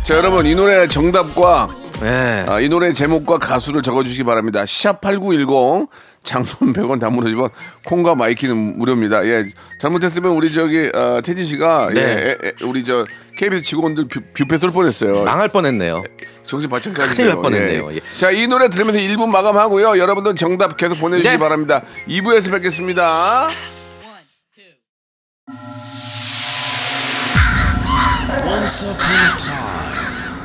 자, 0.03 0.15
여러분, 0.17 0.45
이 0.47 0.55
노래 0.55 0.87
정답과 0.87 1.67
네. 2.01 2.45
아, 2.47 2.59
이 2.59 2.69
노래 2.69 2.91
제목과 2.93 3.37
가수를 3.37 3.81
적어주시기 3.81 4.23
바랍니다. 4.23 4.63
샵8910 4.63 5.87
장문 6.23 6.73
100원 6.73 6.99
단문 6.99 7.23
50원 7.25 7.51
콩과 7.85 8.15
마이키는 8.15 8.77
무료입니다. 8.77 9.25
예, 9.25 9.45
잘못했으면 9.79 10.31
우리 10.31 10.51
저기 10.51 10.89
어, 10.93 11.21
태진 11.23 11.45
씨가 11.45 11.89
네. 11.93 11.99
예, 12.01 12.05
에, 12.05 12.31
에, 12.47 12.51
우리 12.61 12.83
저 12.83 13.05
KBS 13.37 13.63
직원들 13.63 14.07
뷰, 14.07 14.21
뷔페 14.33 14.57
쏠 14.57 14.71
뻔했어요. 14.71 15.23
망할 15.23 15.49
뻔했네요. 15.49 16.03
정신 16.43 16.69
바짝 16.69 16.93
차리세요. 16.93 17.27
날 17.27 17.35
뻔했네요. 17.37 17.93
예. 17.93 17.99
자, 18.17 18.31
이 18.31 18.47
노래 18.47 18.69
들으면서 18.69 18.99
1부 18.99 19.27
마감하고요. 19.27 19.97
여러분들 19.97 20.35
정답 20.35 20.77
계속 20.77 20.99
보내주시기 20.99 21.33
네. 21.35 21.39
바랍니다. 21.39 21.81
2부에서 22.07 22.51
뵙겠습니다. 22.51 23.49
One. 28.33 29.62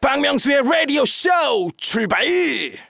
박명수의 0.00 0.62
라디오 0.62 1.04
쇼 1.04 1.28
출발. 1.76 2.24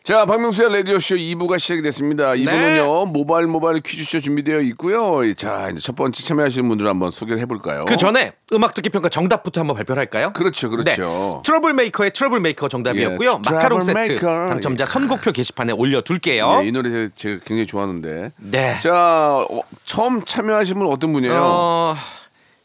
자, 0.05 0.27
박명수의 0.27 0.71
라디오 0.73 0.99
쇼 0.99 1.17
2부가 1.17 1.59
시작이 1.59 1.81
됐습니다. 1.83 2.33
2부는요, 2.33 3.11
모바일 3.11 3.47
모바일 3.47 3.81
퀴즈쇼 3.81 4.21
준비되어 4.21 4.61
있고요. 4.61 5.33
자, 5.35 5.71
이제 5.73 5.81
첫 5.81 5.97
번째 5.97 6.23
참여하시는 6.23 6.69
분들 6.69 6.87
한번 6.87 7.11
소개를 7.11 7.41
해볼까요? 7.43 7.87
그 7.87 7.97
전에 7.97 8.33
음악 8.53 8.75
듣기 8.75 8.91
평가 8.91 9.09
정답부터 9.09 9.61
한번 9.63 9.77
발표를 9.77 10.01
할까요? 10.01 10.33
그렇죠, 10.35 10.69
그렇죠. 10.69 11.41
네. 11.43 11.43
트러블 11.45 11.73
메이커의 11.73 12.13
트러블 12.13 12.41
메이커 12.41 12.69
정답이었고요. 12.69 13.41
예, 13.47 13.51
마카롱 13.53 13.81
세트 13.81 13.99
메이커. 13.99 14.27
당첨자 14.49 14.83
예. 14.83 14.87
선곡표 14.87 15.33
게시판에 15.33 15.73
올려둘게요. 15.73 16.61
예, 16.63 16.69
이 16.69 16.73
노래 16.73 16.91
제가- 16.91 17.11
제가 17.17 17.35
굉장히 17.45 17.67
좋아하는데. 17.67 18.33
네. 18.37 18.79
자, 18.81 19.47
어, 19.51 19.61
처음 19.85 20.23
참여하신 20.25 20.79
분 20.79 20.87
어떤 20.89 21.13
분이에요? 21.15 21.35
어, 21.43 21.97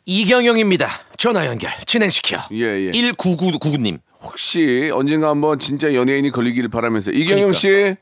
이경영입니다. 0.06 0.90
전화 1.18 1.46
연결 1.46 1.72
진행시켜. 1.86 2.38
예, 2.52 2.88
예. 2.88 2.92
1999님. 2.92 4.00
혹시 4.24 4.90
언젠가 4.94 5.30
한번 5.30 5.60
진짜 5.60 5.94
연예인이 5.94 6.30
걸리기를 6.32 6.70
바라면서 6.70 7.12
이경영 7.12 7.52
그러니까. 7.52 7.54
씨 7.54 7.96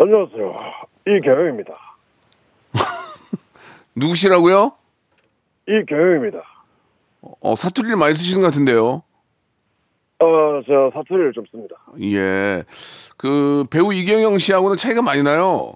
안녕하세요. 0.00 0.56
이경영입니다. 1.06 1.74
누구시라고요? 3.96 4.72
이경영입니다. 5.68 6.42
어, 7.40 7.54
사투리를 7.54 7.96
많이 7.96 8.14
쓰시는 8.14 8.40
것 8.40 8.46
같은데요. 8.48 9.02
어, 10.20 10.26
저 10.66 10.90
사투리를 10.94 11.32
좀 11.32 11.44
씁니다. 11.50 11.76
예. 12.02 12.64
그 13.16 13.64
배우 13.70 13.92
이경영 13.92 14.38
씨하고는 14.38 14.76
차이가 14.76 15.02
많이 15.02 15.22
나요. 15.22 15.72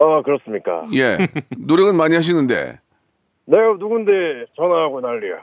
아, 0.00 0.22
그렇습니까? 0.22 0.86
예. 0.94 1.18
노력은 1.56 1.96
많이 1.96 2.14
하시는데. 2.14 2.78
내가 3.46 3.62
누군데 3.78 4.12
전화하고 4.56 5.00
난리야. 5.00 5.36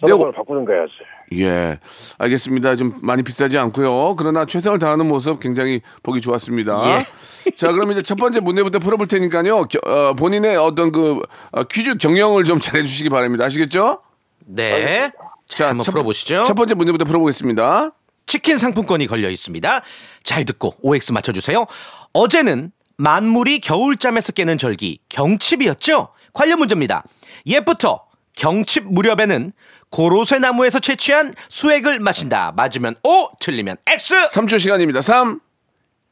전화번호 0.00 0.32
바꾸는 0.32 0.64
거야지. 0.64 0.92
예. 1.34 1.78
알겠습니다. 2.18 2.76
좀 2.76 2.94
많이 3.02 3.22
비싸지 3.22 3.58
않고요. 3.58 4.16
그러나 4.16 4.46
최선을 4.46 4.78
다하는 4.78 5.06
모습 5.06 5.40
굉장히 5.40 5.80
보기 6.02 6.20
좋았습니다. 6.20 7.04
예. 7.46 7.50
자, 7.54 7.70
그럼 7.72 7.92
이제 7.92 8.02
첫 8.02 8.16
번째 8.16 8.40
문제부터 8.40 8.78
풀어볼 8.78 9.06
테니까요. 9.08 9.64
겨- 9.64 9.78
어, 9.84 10.14
본인의 10.14 10.56
어떤 10.56 10.90
그 10.92 11.20
어, 11.52 11.64
퀴즈 11.64 11.96
경영을 11.96 12.44
좀 12.44 12.60
잘해 12.60 12.84
주시기 12.84 13.10
바랍니다. 13.10 13.44
아시겠죠? 13.44 14.00
네. 14.46 15.10
자, 15.48 15.68
한번 15.68 15.82
첫- 15.82 15.92
풀어보시죠. 15.92 16.44
첫 16.46 16.54
번째 16.54 16.74
문제부터 16.74 17.04
풀어보겠습니다. 17.04 17.90
치킨 18.26 18.58
상품권이 18.58 19.06
걸려 19.06 19.30
있습니다. 19.30 19.82
잘 20.22 20.44
듣고 20.44 20.74
OX 20.82 21.12
맞춰주세요. 21.12 21.66
어제는 22.12 22.72
만물이 22.98 23.60
겨울잠에서 23.60 24.32
깨는 24.32 24.58
절기 24.58 25.00
경칩이었죠? 25.08 26.08
관련 26.32 26.58
문제입니다. 26.58 27.04
옛부터 27.46 28.02
경칩 28.36 28.84
무렵에는 28.92 29.52
고로쇠 29.90 30.38
나무에서 30.38 30.78
채취한 30.78 31.34
수액을 31.48 32.00
마신다. 32.00 32.52
맞으면 32.56 32.94
O, 33.02 33.28
틀리면 33.40 33.76
X. 33.86 34.28
3초 34.30 34.58
시간입니다. 34.58 35.00
3, 35.00 35.40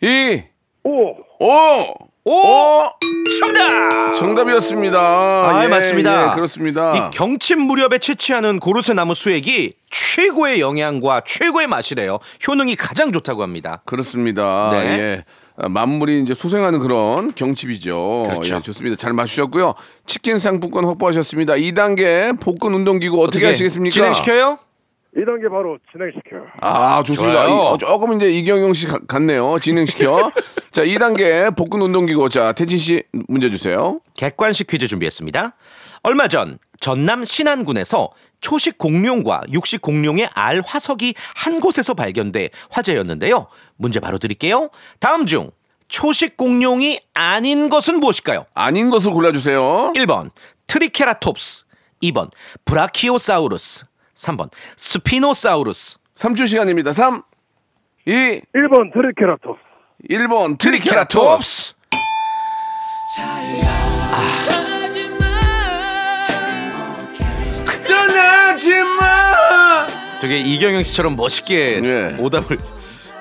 2, 0.02 0.42
오! 0.84 1.16
5. 1.38 2.06
오, 2.28 2.82
정답. 3.38 4.12
정답이었습니다. 4.14 4.98
아, 4.98 5.60
예, 5.62 5.68
맞습니다. 5.68 6.30
예, 6.30 6.34
그렇습니다. 6.34 6.96
이 6.96 7.10
경칩 7.16 7.56
무렵에 7.56 7.98
채취하는 7.98 8.58
고로쇠 8.58 8.94
나무 8.94 9.14
수액이 9.14 9.74
최고의 9.88 10.60
영양과 10.60 11.22
최고의 11.24 11.68
맛이래요. 11.68 12.18
효능이 12.48 12.74
가장 12.74 13.12
좋다고 13.12 13.42
합니다. 13.44 13.80
그렇습니다. 13.84 14.70
네. 14.72 14.78
예. 14.98 15.24
아, 15.58 15.68
만물이 15.68 16.20
이제 16.20 16.34
소생하는 16.34 16.80
그런 16.80 17.32
경칩이죠. 17.34 18.24
그렇죠. 18.28 18.56
예, 18.56 18.60
좋습니다. 18.60 18.96
잘 18.96 19.12
마시셨고요. 19.12 19.74
치킨 20.04 20.38
상품권 20.38 20.84
확보하셨습니다. 20.84 21.54
2단계 21.54 22.38
복근 22.40 22.74
운동기구 22.74 23.22
어떻게, 23.22 23.46
하시겠습니까? 23.46 23.92
진행시켜요? 23.92 24.58
2단계 25.16 25.50
바로 25.50 25.78
진행시켜. 25.92 26.36
아, 26.60 27.02
좋습니다. 27.02 27.48
이- 27.48 27.50
어, 27.50 27.78
조금 27.78 28.14
이제 28.16 28.30
이경영 28.30 28.74
씨 28.74 28.86
가- 28.86 28.98
같네요. 29.08 29.58
진행시켜. 29.58 30.30
자, 30.70 30.84
2단계 30.84 31.56
복근 31.56 31.80
운동기구. 31.80 32.28
자, 32.28 32.52
태진 32.52 32.78
씨 32.78 33.02
문제 33.28 33.48
주세요. 33.48 34.00
객관식 34.14 34.66
퀴즈 34.66 34.86
준비했습니다. 34.88 35.54
얼마 36.02 36.28
전 36.28 36.58
전남 36.80 37.24
신안군에서 37.24 38.10
초식 38.46 38.78
공룡과 38.78 39.42
육식 39.50 39.82
공룡의 39.82 40.30
알 40.32 40.62
화석이 40.64 41.14
한 41.35 41.59
곳에서 41.59 41.94
발견돼 41.94 42.50
화제였는데요. 42.70 43.48
문제 43.74 43.98
바로 43.98 44.18
드릴게요. 44.18 44.70
다음 45.00 45.26
중 45.26 45.50
초식 45.88 46.37
공룡이 46.37 47.00
아닌 47.12 47.68
것은 47.68 47.98
무엇일까요? 47.98 48.46
아닌 48.54 48.90
것을 48.90 49.11
골라주세요. 49.11 49.94
1번 49.96 50.30
트리케라톱스, 50.68 51.64
2번 52.04 52.30
브라키오사우루스, 52.64 53.87
3번 54.14 54.50
스피노사우루스. 54.76 55.98
3초 56.14 56.46
시간입니다. 56.46 56.92
3, 56.92 57.24
2, 58.06 58.12
1번 58.12 58.92
트리케라톱스. 58.94 59.61
1번 60.09 60.56
트리케라톱스. 60.56 61.74
떠 63.16 64.75
나지 68.66 68.70
마. 68.98 69.87
되게 70.20 70.38
이경영 70.38 70.83
씨처럼 70.83 71.14
멋있게 71.16 71.81
예. 71.85 72.16
오답을 72.18 72.59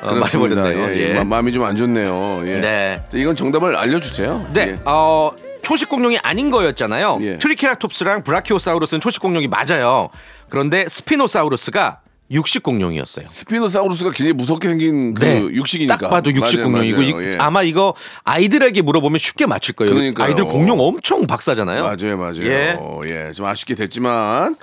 어. 0.02 0.14
말해버렸네요. 0.14 0.90
예, 0.96 1.10
예. 1.10 1.14
마- 1.14 1.24
마음이 1.24 1.52
좀 1.52 1.64
안 1.66 1.76
좋네요. 1.76 2.42
예. 2.46 2.60
네. 2.60 3.04
자, 3.10 3.18
이건 3.18 3.36
정답을 3.36 3.76
알려주세요. 3.76 4.48
네, 4.54 4.70
예. 4.74 4.80
어, 4.86 5.32
초식 5.62 5.90
공룡이 5.90 6.18
아닌 6.20 6.50
거였잖아요. 6.52 7.20
예. 7.22 7.38
트리케라톱스랑 7.38 8.24
브라키오사우루스는 8.24 9.02
초식 9.02 9.22
공룡이 9.22 9.48
맞아요. 9.48 10.10
그런데 10.50 10.86
스피노사우루스가 10.88 12.00
육식 12.32 12.64
공룡이었어요. 12.64 13.26
스피노사우루스가 13.28 14.10
굉장히 14.12 14.34
무섭게 14.34 14.68
생긴 14.68 15.14
그 15.14 15.26
육식이니까. 15.54 15.96
네. 15.98 16.02
딱 16.02 16.10
봐도 16.10 16.32
육식 16.34 16.60
맞아요, 16.60 16.72
공룡이고 16.72 16.98
맞아요. 17.02 17.22
이- 17.22 17.34
예. 17.34 17.38
아마 17.38 17.62
이거 17.62 17.94
아이들에게 18.24 18.82
물어보면 18.82 19.20
쉽게 19.20 19.46
맞힐 19.46 19.76
거예요. 19.76 19.94
그러니까요. 19.94 20.28
아이들 20.28 20.46
공룡 20.46 20.80
엄청 20.80 21.28
박사잖아요. 21.28 21.84
맞아요, 21.84 22.18
맞아요. 22.18 22.44
예. 22.44 22.78
예. 23.06 23.32
좀 23.32 23.46
아쉽게 23.46 23.76
됐지만. 23.76 24.56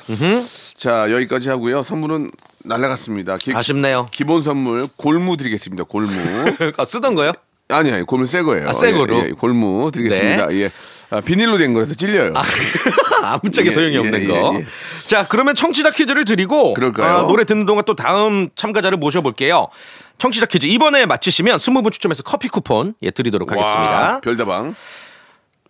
자, 0.76 1.10
여기까지 1.12 1.50
하고요. 1.50 1.82
선물은 1.82 2.32
날라갔습니다. 2.64 3.36
기, 3.38 3.52
아쉽네요. 3.54 4.08
기본 4.10 4.40
선물 4.42 4.88
골무 4.96 5.36
드리겠습니다. 5.36 5.84
골무. 5.84 6.12
아, 6.78 6.84
쓰던 6.84 7.14
거요? 7.14 7.32
아니, 7.68 7.90
아니, 7.92 8.02
골무 8.04 8.26
새 8.26 8.42
거예요. 8.42 8.68
아, 8.68 8.72
새 8.72 8.88
예, 8.88 8.92
거로? 8.92 9.16
예, 9.24 9.30
골무 9.30 9.90
드리겠습니다. 9.92 10.46
네. 10.48 10.62
예. 10.62 10.70
아, 11.12 11.20
비닐로 11.20 11.58
된 11.58 11.74
거라서 11.74 11.94
찔려요. 11.94 12.32
아 13.22 13.38
무짝에 13.42 13.66
예, 13.66 13.70
소용이 13.70 13.98
없는 13.98 14.22
예, 14.22 14.26
거. 14.26 14.52
예, 14.54 14.60
예. 14.60 14.66
자, 15.06 15.26
그러면 15.28 15.54
청취자 15.54 15.90
퀴즈를 15.90 16.24
드리고 16.24 16.72
그럴까요? 16.72 17.16
아, 17.18 17.26
노래 17.26 17.44
듣는 17.44 17.66
동안 17.66 17.84
또 17.86 17.94
다음 17.94 18.48
참가자를 18.56 18.96
모셔볼게요. 18.96 19.68
청취자 20.16 20.46
퀴즈 20.46 20.64
이번에 20.66 21.04
맞히시면 21.04 21.58
20분 21.58 21.92
추첨해서 21.92 22.22
커피 22.22 22.48
쿠폰 22.48 22.94
예, 23.02 23.10
드리도록 23.10 23.52
하겠습니다. 23.52 23.80
와, 23.82 24.20
별다방. 24.20 24.74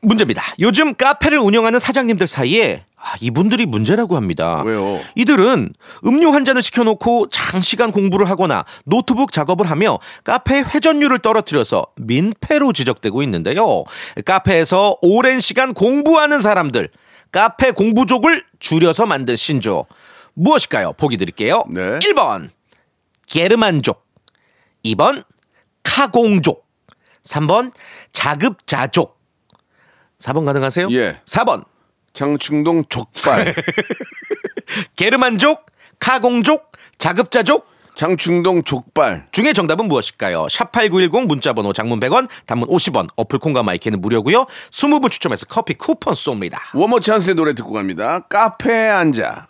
문제입니다. 0.03 0.43
요즘 0.59 0.95
카페를 0.95 1.39
운영하는 1.39 1.79
사장님들 1.79 2.27
사이에 2.27 2.85
아, 2.97 3.15
이분들이 3.21 3.67
문제라고 3.67 4.17
합니다. 4.17 4.63
왜요? 4.63 5.01
이들은 5.15 5.73
음료 6.07 6.31
한 6.33 6.45
잔을 6.45 6.61
시켜놓고 6.61 7.29
장시간 7.29 7.91
공부를 7.93 8.29
하거나 8.29 8.65
노트북 8.85 9.33
작업을 9.33 9.71
하며 9.71 9.99
카페 10.25 10.59
회전율을 10.61 11.21
떨어뜨려서 11.21 11.87
민폐로 11.97 12.73
지적되고 12.73 13.23
있는데요. 13.23 13.85
카페에서 14.25 14.97
오랜 15.03 15.41
시간 15.41 15.73
공부하는 15.73 16.41
사람들, 16.41 16.91
카페 17.31 17.71
공부족을 17.71 18.45
줄여서 18.59 19.07
만든 19.07 19.37
신조. 19.37 19.87
무엇일까요? 20.35 20.95
보기 20.95 21.17
드릴게요. 21.17 21.65
네. 21.69 21.99
1번, 22.01 22.51
게르만족. 23.27 24.05
2번, 24.85 25.25
카공족. 25.83 26.67
3번, 27.23 27.73
자급자족. 28.13 29.22
4번 30.23 30.47
가능하세요? 30.47 30.89
예. 30.93 31.21
4번, 31.27 31.65
장충동 32.15 32.85
족발. 32.89 33.55
게르만족, 34.97 35.67
카공족, 35.99 36.71
자급자족 36.99 37.67
장충동 37.95 38.63
족발. 38.63 39.27
중에 39.33 39.53
정답은 39.53 39.87
무엇일까요? 39.87 40.47
샵8910 40.47 41.27
문자번호 41.27 41.73
장문 41.73 42.01
100원, 42.01 42.29
단문 42.47 42.69
50원, 42.69 43.09
어플 43.17 43.39
콩과 43.39 43.63
마이크는 43.63 44.01
무료고요. 44.01 44.47
20분 44.71 45.11
추첨해서 45.11 45.47
커피 45.47 45.75
쿠폰 45.75 46.15
쏩니다. 46.15 46.59
원모 46.75 47.01
찬스의 47.01 47.35
노래 47.35 47.55
듣고 47.55 47.73
갑니다. 47.73 48.21
카페에 48.21 48.89
앉아. 48.89 49.49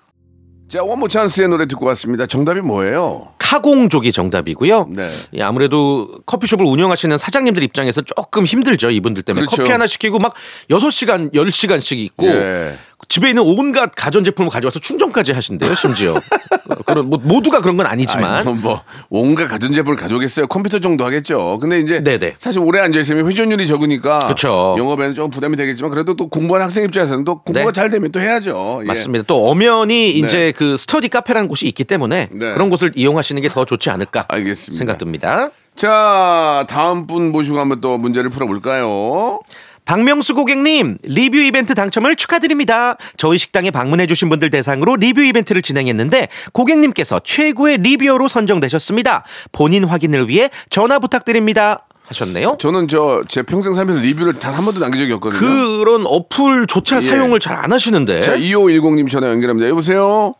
자, 0.72 0.82
원모 0.82 1.06
찬스의 1.08 1.48
노래 1.48 1.66
듣고 1.66 1.85
왔습니다. 1.88 2.24
정답이 2.24 2.62
뭐예요? 2.62 3.28
타공족이 3.37 4.11
정답이고요. 4.11 4.87
네. 4.88 5.11
예, 5.35 5.42
아무래도 5.42 6.20
커피숍을 6.24 6.64
운영하시는 6.64 7.18
사장님들 7.18 7.62
입장에서 7.62 8.00
조금 8.00 8.46
힘들죠. 8.46 8.90
이분들 8.90 9.22
때문에 9.22 9.44
그렇죠. 9.44 9.58
커피 9.58 9.70
하나 9.70 9.87
시키고 9.87 10.18
막 10.18 10.32
6시간, 10.70 11.30
10시간씩 11.35 11.98
있고 11.98 12.26
예. 12.26 12.78
집에 13.08 13.28
있는 13.28 13.42
온갖 13.44 13.92
가전제품을 13.94 14.50
가져와서 14.50 14.78
충전까지 14.78 15.32
하신대요, 15.32 15.74
심지어. 15.74 16.14
그런 16.86 17.10
뭐 17.10 17.18
모두가 17.22 17.60
그런 17.60 17.76
건 17.76 17.86
아니지만 17.86 18.24
아이, 18.34 18.44
뭐, 18.44 18.54
뭐 18.54 18.82
온갖 19.10 19.48
가전제품을 19.48 19.96
가져오겠어요. 19.96 20.46
컴퓨터 20.46 20.78
정도 20.78 21.04
하겠죠. 21.04 21.58
근데 21.60 21.78
이제 21.80 22.02
네네. 22.02 22.36
사실 22.38 22.60
오래 22.60 22.80
앉아 22.80 22.98
있으면 23.00 23.28
회전율이 23.28 23.66
적으니까 23.66 24.20
그쵸. 24.20 24.74
영업에는 24.78 25.14
좀 25.14 25.30
부담이 25.30 25.56
되겠지만 25.56 25.90
그래도 25.90 26.14
또 26.14 26.28
공부하는 26.28 26.64
학생 26.64 26.84
입장에서는 26.84 27.24
또 27.24 27.42
공부가 27.42 27.66
네. 27.66 27.72
잘 27.72 27.90
되면 27.90 28.10
또 28.12 28.20
해야죠. 28.20 28.80
예. 28.82 28.86
맞습니다. 28.86 29.24
또 29.26 29.48
엄연히 29.50 30.10
이제 30.10 30.52
그 30.56 30.76
스터디 30.78 31.08
카페라는 31.08 31.48
곳이 31.48 31.66
있기 31.68 31.84
때문에 31.84 32.28
네. 32.32 32.52
그런 32.54 32.70
곳을 32.70 32.92
이용하시는 32.94 33.40
게 33.42 33.48
더 33.52 33.66
좋지 33.66 33.90
않을까 33.90 34.24
알겠습니다. 34.28 34.78
생각됩니다. 34.78 35.50
자 35.76 36.64
다음 36.70 37.06
분 37.06 37.32
모시고 37.32 37.58
한번 37.58 37.82
또 37.82 37.98
문제를 37.98 38.30
풀어볼까요? 38.30 39.40
박명수 39.85 40.35
고객님 40.35 40.99
리뷰 41.03 41.38
이벤트 41.38 41.75
당첨을 41.75 42.16
축하드립니다. 42.16 42.97
저희 43.16 43.37
식당에 43.38 43.71
방문해주신 43.71 44.29
분들 44.29 44.51
대상으로 44.51 44.97
리뷰 44.97 45.23
이벤트를 45.23 45.61
진행했는데 45.61 46.29
고객님께서 46.53 47.21
최고의 47.21 47.79
리뷰어로 47.79 48.29
선정되셨습니다. 48.29 49.25
본인 49.51 49.85
확인을 49.85 50.29
위해 50.29 50.51
전화 50.71 50.99
부탁드립니다. 50.99 51.87
하셨네요. 52.07 52.57
저는 52.59 52.88
저 52.88 53.23
제 53.29 53.42
평생 53.42 53.75
살면서 53.75 54.03
리뷰를 54.03 54.35
단 54.38 54.55
한 54.55 54.64
번도 54.64 54.81
남긴 54.81 55.01
적이 55.01 55.12
없거든요. 55.14 55.40
그런 55.40 56.05
어플조차 56.07 56.97
예. 56.97 57.01
사용을 57.01 57.40
잘 57.40 57.57
안 57.57 57.73
하시는데. 57.73 58.21
자 58.21 58.37
2510님 58.37 59.09
전화 59.11 59.29
연결합니다. 59.31 59.68
여보세요? 59.68 60.35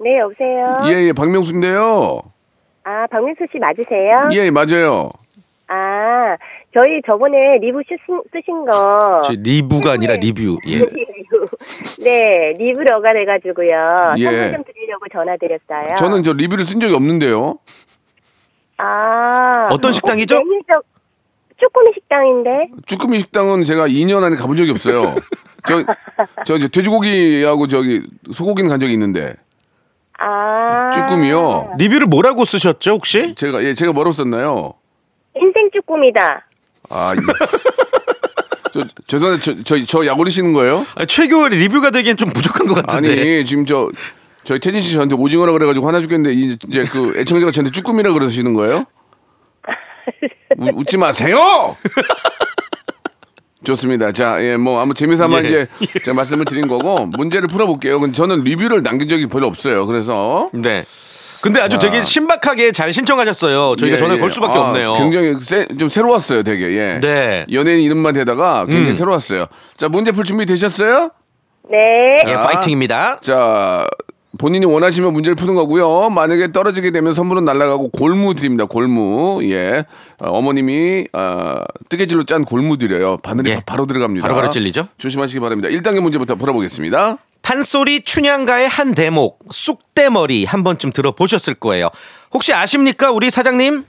네, 0.00 0.18
여보세요. 0.18 0.76
예, 0.88 1.06
예, 1.08 1.12
박명수인데요. 1.12 2.20
아, 2.84 3.06
박민수 3.10 3.44
씨 3.52 3.58
맞으세요? 3.58 4.28
예, 4.32 4.50
맞아요. 4.50 5.10
아, 5.68 6.36
저희 6.76 7.00
저번에 7.06 7.56
리뷰 7.62 7.80
쓰신, 7.88 8.22
쓰신 8.30 8.66
거. 8.66 9.22
저 9.24 9.32
리뷰가 9.32 9.92
아니라 9.92 10.16
리뷰. 10.16 10.58
예. 10.68 10.80
네, 12.04 12.52
리뷰러가 12.58 13.14
돼가지고요. 13.14 14.12
예. 14.18 14.24
선물 14.24 14.52
좀 14.52 14.64
드리려고 14.64 15.06
전화드렸어요. 15.10 15.94
저는 15.96 16.22
저 16.22 16.34
리뷰를 16.34 16.66
쓴 16.66 16.78
적이 16.78 16.94
없는데요. 16.96 17.58
아. 18.76 19.68
어떤 19.70 19.90
식당이죠? 19.90 20.34
메뉴적 20.34 20.84
쭈꾸미 21.56 21.92
식당인데. 21.94 22.50
쭈꾸미 22.84 23.20
식당은 23.20 23.64
제가 23.64 23.88
2년 23.88 24.22
안에 24.22 24.36
가본 24.36 24.58
적이 24.58 24.72
없어요. 24.72 25.14
저, 25.66 25.82
저, 26.44 26.58
저 26.58 26.68
돼지고기하고 26.68 27.68
저기 27.68 28.02
소고기는 28.30 28.68
간 28.68 28.78
적이 28.78 28.92
있는데 28.92 29.34
아. 30.18 30.90
쭈꾸미요. 30.90 31.76
리뷰를 31.78 32.06
뭐라고 32.06 32.44
쓰셨죠 32.44 32.92
혹시? 32.92 33.34
제가 33.34 33.64
예 33.64 33.72
제가 33.72 33.94
뭐라고 33.94 34.12
썼나요? 34.12 34.74
인생 35.34 35.70
쭈꾸미다. 35.72 36.46
아 36.90 37.14
이- 37.14 37.18
저 38.72 38.82
죄송한데 39.06 39.40
저, 39.42 39.54
저, 39.64 39.84
저 39.86 40.06
약올리시는 40.06 40.52
거예요? 40.52 40.84
아, 40.96 41.04
최고 41.06 41.48
리뷰가 41.48 41.90
되기엔 41.90 42.16
좀 42.16 42.30
부족한 42.30 42.66
것 42.66 42.74
같은데. 42.74 43.12
아니 43.12 43.44
지금 43.44 43.64
저 43.64 43.90
저희 44.44 44.58
태진 44.60 44.80
씨 44.82 44.92
저한테 44.92 45.16
오징어라 45.16 45.52
그래가지고 45.52 45.86
화나 45.86 46.00
죽겠는데 46.00 46.34
이- 46.34 46.56
이제 46.68 46.84
그 46.90 47.14
애청자가 47.18 47.52
저한테 47.52 47.70
쭈꾸미라 47.72 48.12
그러시는 48.12 48.52
거예요? 48.54 48.84
우- 50.58 50.78
웃지 50.80 50.98
마세요. 50.98 51.76
좋습니다. 53.64 54.12
자, 54.12 54.36
예, 54.44 54.56
뭐 54.56 54.80
아무 54.80 54.94
재미삼아 54.94 55.42
예. 55.42 55.46
이제 55.46 55.66
제가 56.04 56.14
말씀을 56.14 56.44
드린 56.44 56.68
거고 56.68 57.06
문제를 57.06 57.48
풀어볼게요. 57.48 57.98
근데 57.98 58.14
저는 58.14 58.44
리뷰를 58.44 58.82
남긴 58.82 59.08
적이 59.08 59.26
별로 59.26 59.46
없어요. 59.48 59.86
그래서 59.86 60.50
네. 60.52 60.84
근데 61.46 61.60
아주 61.60 61.78
되게 61.78 62.02
신박하게 62.02 62.72
잘 62.72 62.92
신청하셨어요. 62.92 63.76
저희가 63.76 63.94
예, 63.94 63.98
전화를 63.98 64.16
예. 64.16 64.20
걸 64.20 64.30
수밖에 64.30 64.58
아, 64.58 64.62
없네요. 64.62 64.94
굉장히 64.94 65.34
세, 65.40 65.64
좀 65.78 65.88
새로웠어요, 65.88 66.42
되게. 66.42 66.76
예. 66.76 67.00
네. 67.00 67.46
연예인 67.52 67.82
이름만 67.82 68.14
대다가 68.14 68.64
굉장히 68.66 68.88
음. 68.88 68.94
새로웠어요. 68.94 69.46
자, 69.76 69.88
문제 69.88 70.10
풀 70.10 70.24
준비 70.24 70.44
되셨어요? 70.44 71.10
네. 71.70 72.16
예, 72.26 72.34
파이팅입니다. 72.34 73.20
자, 73.20 73.86
본인이 74.38 74.66
원하시면 74.66 75.12
문제를 75.12 75.36
푸는 75.36 75.54
거고요. 75.54 76.10
만약에 76.10 76.52
떨어지게 76.52 76.90
되면 76.90 77.12
선물은 77.12 77.44
날아가고 77.44 77.90
골무 77.90 78.34
드립니다. 78.34 78.64
골무. 78.64 79.40
예. 79.44 79.84
어, 80.18 80.42
머님이 80.42 81.06
어, 81.12 81.60
뜨개질로 81.88 82.24
짠 82.24 82.44
골무 82.44 82.76
드려요. 82.76 83.18
바늘이 83.22 83.50
예. 83.50 83.62
바로 83.64 83.86
들어갑니다. 83.86 84.26
바로바로 84.26 84.50
찔리죠? 84.50 84.88
조심하시기 84.98 85.40
바랍니다. 85.40 85.68
1단계 85.68 86.00
문제부터 86.00 86.34
풀어보겠습니다. 86.34 87.18
판소리 87.46 88.00
춘향가의 88.00 88.66
한 88.66 88.92
대목 88.92 89.38
쑥대머리 89.52 90.46
한 90.46 90.64
번쯤 90.64 90.90
들어보셨을 90.90 91.54
거예요. 91.54 91.90
혹시 92.32 92.52
아십니까 92.52 93.12
우리 93.12 93.30
사장님? 93.30 93.84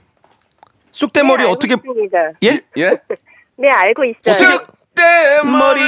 쑥대머리 0.92 1.42
네, 1.42 1.50
어떻게 1.50 1.74
있습니다. 1.74 2.18
예? 2.44 2.60
예? 2.76 2.90
네, 3.58 3.68
알고 3.74 4.04
있어요. 4.04 4.60
쑥대머리 4.94 5.80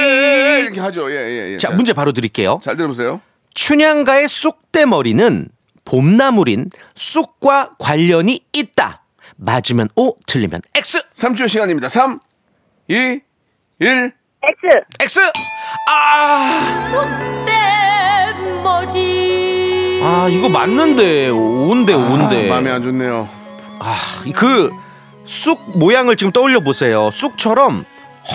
이렇게 0.63 0.81
하죠. 0.81 1.09
예, 1.11 1.15
예, 1.15 1.53
예. 1.53 1.57
자 1.57 1.71
문제 1.71 1.93
바로 1.93 2.11
드릴게요. 2.11 2.59
잘 2.61 2.75
들어보세요. 2.75 3.21
춘향가의 3.53 4.27
쑥대머리는 4.27 5.47
봄나물인 5.85 6.71
쑥과 6.93 7.71
관련이 7.79 8.47
있다. 8.51 9.03
맞으면 9.37 9.87
O, 9.95 10.17
틀리면 10.27 10.59
X. 10.75 10.99
3초 11.15 11.47
시간입니다. 11.47 11.87
3, 11.87 12.19
2, 12.89 13.21
1. 13.79 14.11
X. 14.43 14.67
X. 14.99 15.19
아. 15.89 17.40
아 20.11 20.27
이거 20.27 20.49
맞는데 20.49 21.29
온데 21.29 21.93
온데. 21.93 22.49
마음에 22.49 22.69
안 22.69 22.81
좋네요. 22.81 23.29
그쑥 24.35 25.77
모양을 25.79 26.17
지금 26.17 26.33
떠올려 26.33 26.59
보세요. 26.59 27.09
쑥처럼 27.13 27.81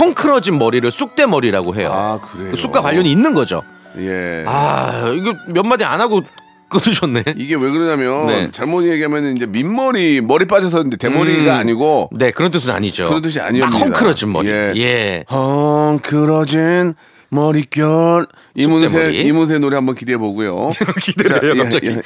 헝클어진 0.00 0.58
머리를 0.58 0.90
쑥대머리라고 0.90 1.76
해요. 1.76 1.90
아, 1.92 2.18
그래요. 2.20 2.50
그 2.52 2.56
쑥과 2.56 2.80
관련이 2.80 3.10
있는 3.12 3.34
거죠. 3.34 3.62
예. 3.98 4.44
아 4.46 5.12
이거 5.14 5.34
몇 5.48 5.64
마디 5.66 5.84
안 5.84 6.00
하고 6.00 6.22
끊으셨네. 6.68 7.24
이게 7.36 7.54
왜 7.54 7.70
그러냐면 7.70 8.26
네. 8.26 8.48
잘못 8.50 8.86
얘기하면 8.86 9.36
이제 9.36 9.44
민머리 9.46 10.22
머리 10.22 10.46
빠져서 10.46 10.82
이제 10.82 10.96
대머리가 10.96 11.54
음. 11.54 11.60
아니고 11.60 12.08
네 12.12 12.30
그런 12.30 12.50
뜻은 12.50 12.74
아니죠. 12.74 13.06
그런 13.06 13.20
뜻이 13.20 13.38
아니옵니다. 13.38 13.78
막 13.78 13.86
헝클어진 13.86 14.32
머리. 14.32 14.48
예. 14.48 14.72
예. 14.76 15.24
헝클어진 15.30 16.94
머릿결 17.30 18.26
이문세. 18.54 19.12
이문세 19.12 19.58
노래 19.58 19.76
한번 19.76 19.94
기대해 19.94 20.16
보고요. 20.18 20.70
기대를 21.02 21.44
해요, 21.56 21.62
갑자기. 21.64 21.96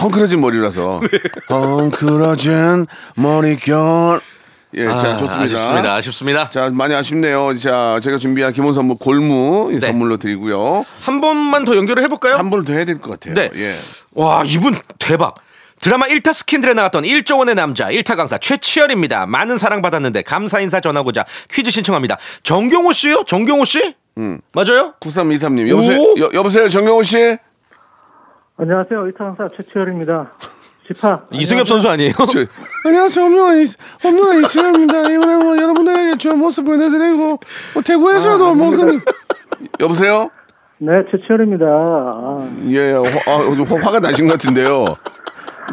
헝클어진 0.00 0.40
머리라서 0.40 1.00
헝클어진 1.48 2.86
머릿결 3.16 4.20
예, 4.76 4.86
자 4.86 4.92
아, 4.92 5.16
좋습니다. 5.16 5.42
아쉽습니다. 5.56 5.94
아쉽습니다. 5.94 6.50
자 6.50 6.68
많이 6.70 6.94
아쉽네요. 6.94 7.56
자 7.56 8.00
제가 8.02 8.16
준비한 8.18 8.52
기본 8.52 8.74
선물 8.74 8.96
골무 8.98 9.70
이 9.70 9.74
네. 9.78 9.86
선물로 9.86 10.16
드리고요. 10.16 10.84
한 11.04 11.20
번만 11.20 11.64
더 11.64 11.76
연결을 11.76 12.02
해볼까요? 12.02 12.34
한 12.36 12.50
번을 12.50 12.64
더 12.64 12.72
해야 12.72 12.84
될 12.84 12.98
것 12.98 13.10
같아요. 13.12 13.34
네. 13.34 13.50
예. 13.54 13.76
와 14.14 14.42
이분 14.44 14.76
대박. 14.98 15.36
드라마 15.84 16.06
1타 16.06 16.32
스킨들에 16.32 16.72
나왔던 16.72 17.04
1조 17.04 17.36
원의 17.40 17.54
남자 17.56 17.88
1타 17.88 18.16
강사 18.16 18.38
최치열입니다. 18.38 19.26
많은 19.26 19.58
사랑받았는데 19.58 20.22
감사 20.22 20.58
인사 20.60 20.80
전하고자 20.80 21.26
퀴즈 21.50 21.70
신청합니다. 21.70 22.16
정경호 22.42 22.94
씨요? 22.94 23.24
정경호 23.26 23.66
씨? 23.66 23.94
음. 24.16 24.40
맞아요? 24.54 24.94
9323님 25.00 25.68
여보세요. 25.68 26.00
오? 26.00 26.14
여, 26.20 26.30
여보세요 26.32 26.70
정경호 26.70 27.02
씨. 27.02 27.36
안녕하세요. 28.56 29.08
이타강사 29.08 29.48
최치열입니다. 29.58 30.32
지파. 30.86 31.20
이승엽 31.32 31.68
선수 31.68 31.90
아니에요? 31.90 32.14
저, 32.32 32.46
안녕하세요. 32.86 33.26
엄룡아, 33.26 33.54
이- 33.56 33.66
엄룡아 34.02 34.34
이승엽입니다. 34.36 35.00
이번에 35.10 35.36
뭐 35.44 35.54
여러분들에게 35.54 36.16
좋은 36.16 36.38
모습 36.38 36.64
보내드리고, 36.64 37.38
뭐 37.74 37.82
대구에서도 37.84 38.54
뭐, 38.54 38.70
그, 38.70 39.00
여보세요? 39.80 40.30
네, 40.78 40.92
최치열입니다. 41.10 41.66
아, 41.66 42.48
예, 42.70 42.92
화, 42.92 43.00
아, 43.00 43.54
좀 43.54 43.66
화- 43.66 43.86
화가 43.86 44.00
나신 44.00 44.26
것 44.26 44.32
같은데요. 44.34 44.84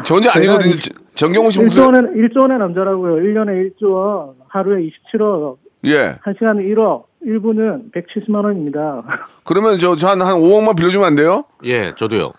전혀 0.04 0.30
아니거든요. 0.30 0.74
저- 0.76 0.94
정경호 1.14 1.50
씨 1.50 1.60
목소리. 1.60 1.84
1조 1.84 1.94
원의, 1.94 2.10
1조 2.28 2.40
원의 2.42 2.58
남자라고요. 2.58 3.14
1년에 3.16 3.70
1조 3.78 3.92
원, 3.92 4.30
하루에 4.48 4.88
27억, 5.12 5.56
예. 5.84 6.16
1시간에 6.24 6.60
1억, 6.74 7.04
1분은 7.26 7.92
170만 7.92 8.44
원입니다. 8.44 9.02
그러면 9.44 9.78
저, 9.78 9.94
저 9.96 10.08
한, 10.08 10.22
한 10.22 10.34
5억만 10.38 10.76
빌려주면 10.76 11.06
안 11.06 11.14
돼요? 11.16 11.44
예, 11.64 11.92
저도요. 11.96 12.32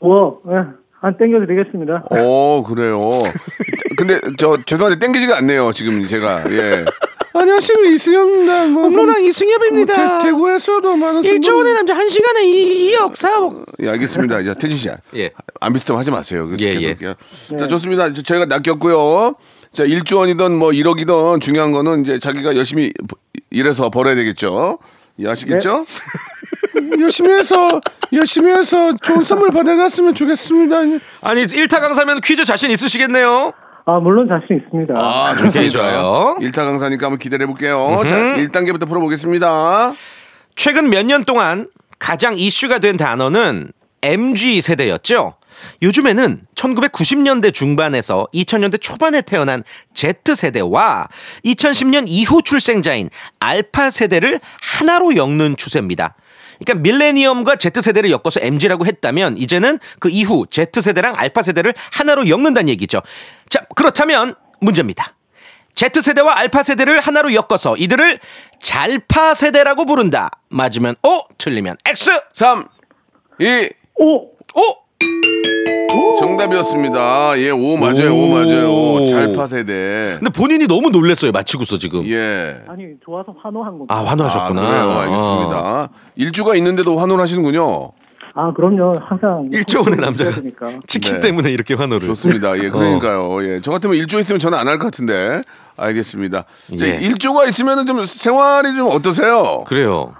5억, 0.00 0.40
예, 0.52 0.64
안 1.00 1.16
땡겨드리겠습니다. 1.16 2.04
오, 2.10 2.62
그래요. 2.64 2.98
근데 3.96 4.20
저, 4.38 4.56
죄송한데 4.64 4.98
땡기지가 5.04 5.38
않네요. 5.38 5.72
지금 5.72 6.02
제가, 6.04 6.44
예. 6.50 6.84
안녕하세요. 7.34 7.84
이승엽입니다. 7.86 8.66
뭐, 8.66 8.86
엄로랑 8.86 9.24
이승엽입니다. 9.24 10.18
대, 10.18 10.32
구에서도 10.32 10.96
많은 10.96 11.22
1조 11.22 11.56
원의 11.56 11.72
남자 11.74 11.94
1 11.94 12.10
시간에 12.10 12.44
2억 12.44 13.12
4억. 13.14 13.64
예, 13.82 13.88
알겠습니다. 13.90 14.40
이제 14.40 14.54
태진 14.54 14.76
씨. 14.76 14.90
예. 15.16 15.30
안 15.60 15.72
비슷하면 15.72 15.98
하지 16.00 16.10
마세요. 16.10 16.48
예, 16.60 16.64
계속 16.66 16.82
예. 16.82 16.86
이렇게. 16.88 17.14
자, 17.58 17.66
좋습니다. 17.68 18.12
저- 18.12 18.22
저희가 18.22 18.44
낚였고요. 18.46 19.34
자, 19.72 19.84
1조 19.84 20.18
원이든 20.18 20.54
뭐 20.58 20.70
1억이든 20.70 21.40
중요한 21.40 21.72
거는 21.72 22.02
이제 22.02 22.18
자기가 22.18 22.54
열심히 22.56 22.92
일해서 23.50 23.88
벌어야 23.88 24.14
되겠죠. 24.14 24.78
예, 25.20 25.28
아시겠죠? 25.28 25.86
열심히 27.00 27.32
해서 27.32 27.80
열심히 28.12 28.50
해서 28.52 28.92
좋은 29.02 29.22
선물 29.22 29.50
받아갔으면 29.50 30.12
좋겠습니다. 30.14 30.76
아니 31.22 31.46
1타 31.46 31.80
강사면 31.80 32.20
퀴즈 32.20 32.44
자신 32.44 32.70
있으시겠네요. 32.70 33.52
아, 33.84 33.98
물론 33.98 34.28
자신 34.28 34.58
있습니다. 34.62 34.94
아, 34.96 35.34
굉장히 35.36 35.70
좋아요. 35.70 36.36
1타 36.40 36.56
강사니까 36.56 37.06
한번 37.06 37.18
기다려 37.18 37.46
볼게요. 37.46 38.02
자, 38.06 38.16
1단계부터 38.36 38.86
풀어보겠습니다. 38.88 39.94
최근 40.54 40.88
몇 40.90 41.04
년 41.06 41.24
동안 41.24 41.68
가장 41.98 42.34
이슈가 42.36 42.78
된 42.78 42.96
단어는 42.96 43.72
MG 44.02 44.60
세대였죠. 44.60 45.34
요즘에는 45.82 46.40
1990년대 46.54 47.52
중반에서 47.52 48.26
2000년대 48.34 48.80
초반에 48.80 49.20
태어난 49.20 49.62
Z 49.94 50.34
세대와 50.34 51.06
2010년 51.44 52.04
이후 52.08 52.42
출생자인 52.42 53.10
알파 53.38 53.90
세대를 53.90 54.40
하나로 54.60 55.14
엮는 55.16 55.56
추세입니다. 55.56 56.14
그러니까 56.58 56.82
밀레니엄과 56.82 57.56
Z 57.56 57.80
세대를 57.80 58.10
엮어서 58.10 58.40
MG라고 58.40 58.86
했다면 58.86 59.38
이제는 59.38 59.78
그 59.98 60.08
이후 60.10 60.46
Z 60.50 60.80
세대랑 60.80 61.14
알파 61.16 61.42
세대를 61.42 61.74
하나로 61.92 62.28
엮는다는 62.28 62.68
얘기죠. 62.70 63.02
자, 63.48 63.64
그렇다면 63.74 64.34
문제입니다. 64.60 65.14
Z세대와 65.74 66.38
알파 66.38 66.62
세대를 66.62 67.00
하나로 67.00 67.34
엮어서 67.34 67.76
이들을 67.76 68.18
잘파 68.60 69.34
세대라고 69.34 69.86
부른다. 69.86 70.30
맞으면 70.48 70.94
O, 71.02 71.20
틀리면 71.38 71.76
X. 71.86 72.10
3, 72.34 72.68
2, 73.40 73.70
오! 73.96 74.16
O. 74.54 74.82
정답이었습니다. 76.18 77.38
예, 77.38 77.50
오 77.50 77.76
맞아요. 77.76 78.14
오, 78.14 78.30
오. 78.30 78.34
맞아요. 78.34 79.06
잘 79.06 79.32
파 79.34 79.46
세대. 79.46 80.16
근데 80.18 80.30
본인이 80.30 80.66
너무 80.66 80.90
놀랬어요. 80.90 81.32
맞히고서 81.32 81.78
지금. 81.78 82.04
예. 82.06 82.62
아니, 82.68 82.84
좋아서 83.04 83.34
환호한 83.42 83.72
겁니다. 83.72 83.94
아, 83.94 84.04
환호하셨구나. 84.04 84.62
아, 84.62 84.66
그래요. 84.66 84.90
알겠습니다. 85.00 85.58
어. 85.58 85.88
일주가 86.16 86.54
있는데도 86.56 86.98
환호를 86.98 87.22
하시는군요. 87.22 87.92
아, 88.34 88.52
그럼요. 88.52 88.98
항상. 89.02 89.48
일조 89.52 89.80
원의 89.82 89.98
남자가 90.00 90.30
되니까. 90.30 90.66
치킨 90.86 91.14
네. 91.14 91.20
때문에 91.20 91.50
이렇게 91.50 91.74
환호를. 91.74 92.06
좋습니다. 92.08 92.52
네. 92.52 92.64
예, 92.64 92.68
그러니까요. 92.68 93.42
예. 93.44 93.60
저 93.60 93.70
같으면 93.70 93.96
일조 93.96 94.18
있으면 94.20 94.38
저는 94.38 94.56
안 94.58 94.68
할 94.68 94.78
것 94.78 94.84
같은데. 94.86 95.42
알겠습니다. 95.76 96.44
자, 96.78 96.86
예. 96.86 96.98
일조가 97.00 97.46
있으면은 97.46 97.86
좀 97.86 98.04
생활이 98.04 98.74
좀 98.76 98.88
어떠세요? 98.90 99.64
그래요. 99.66 100.14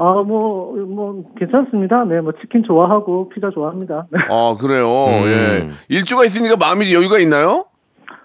아, 0.00 0.22
뭐, 0.24 0.74
뭐, 0.76 1.24
괜찮습니다. 1.36 2.04
네, 2.04 2.20
뭐, 2.20 2.32
치킨 2.40 2.62
좋아하고, 2.62 3.28
피자 3.30 3.50
좋아합니다. 3.52 4.06
네. 4.12 4.18
아, 4.30 4.56
그래요. 4.58 4.86
음. 4.86 5.24
예. 5.26 5.68
일조가 5.88 6.24
있으니까 6.24 6.56
마음이 6.56 6.94
여유가 6.94 7.18
있나요? 7.18 7.64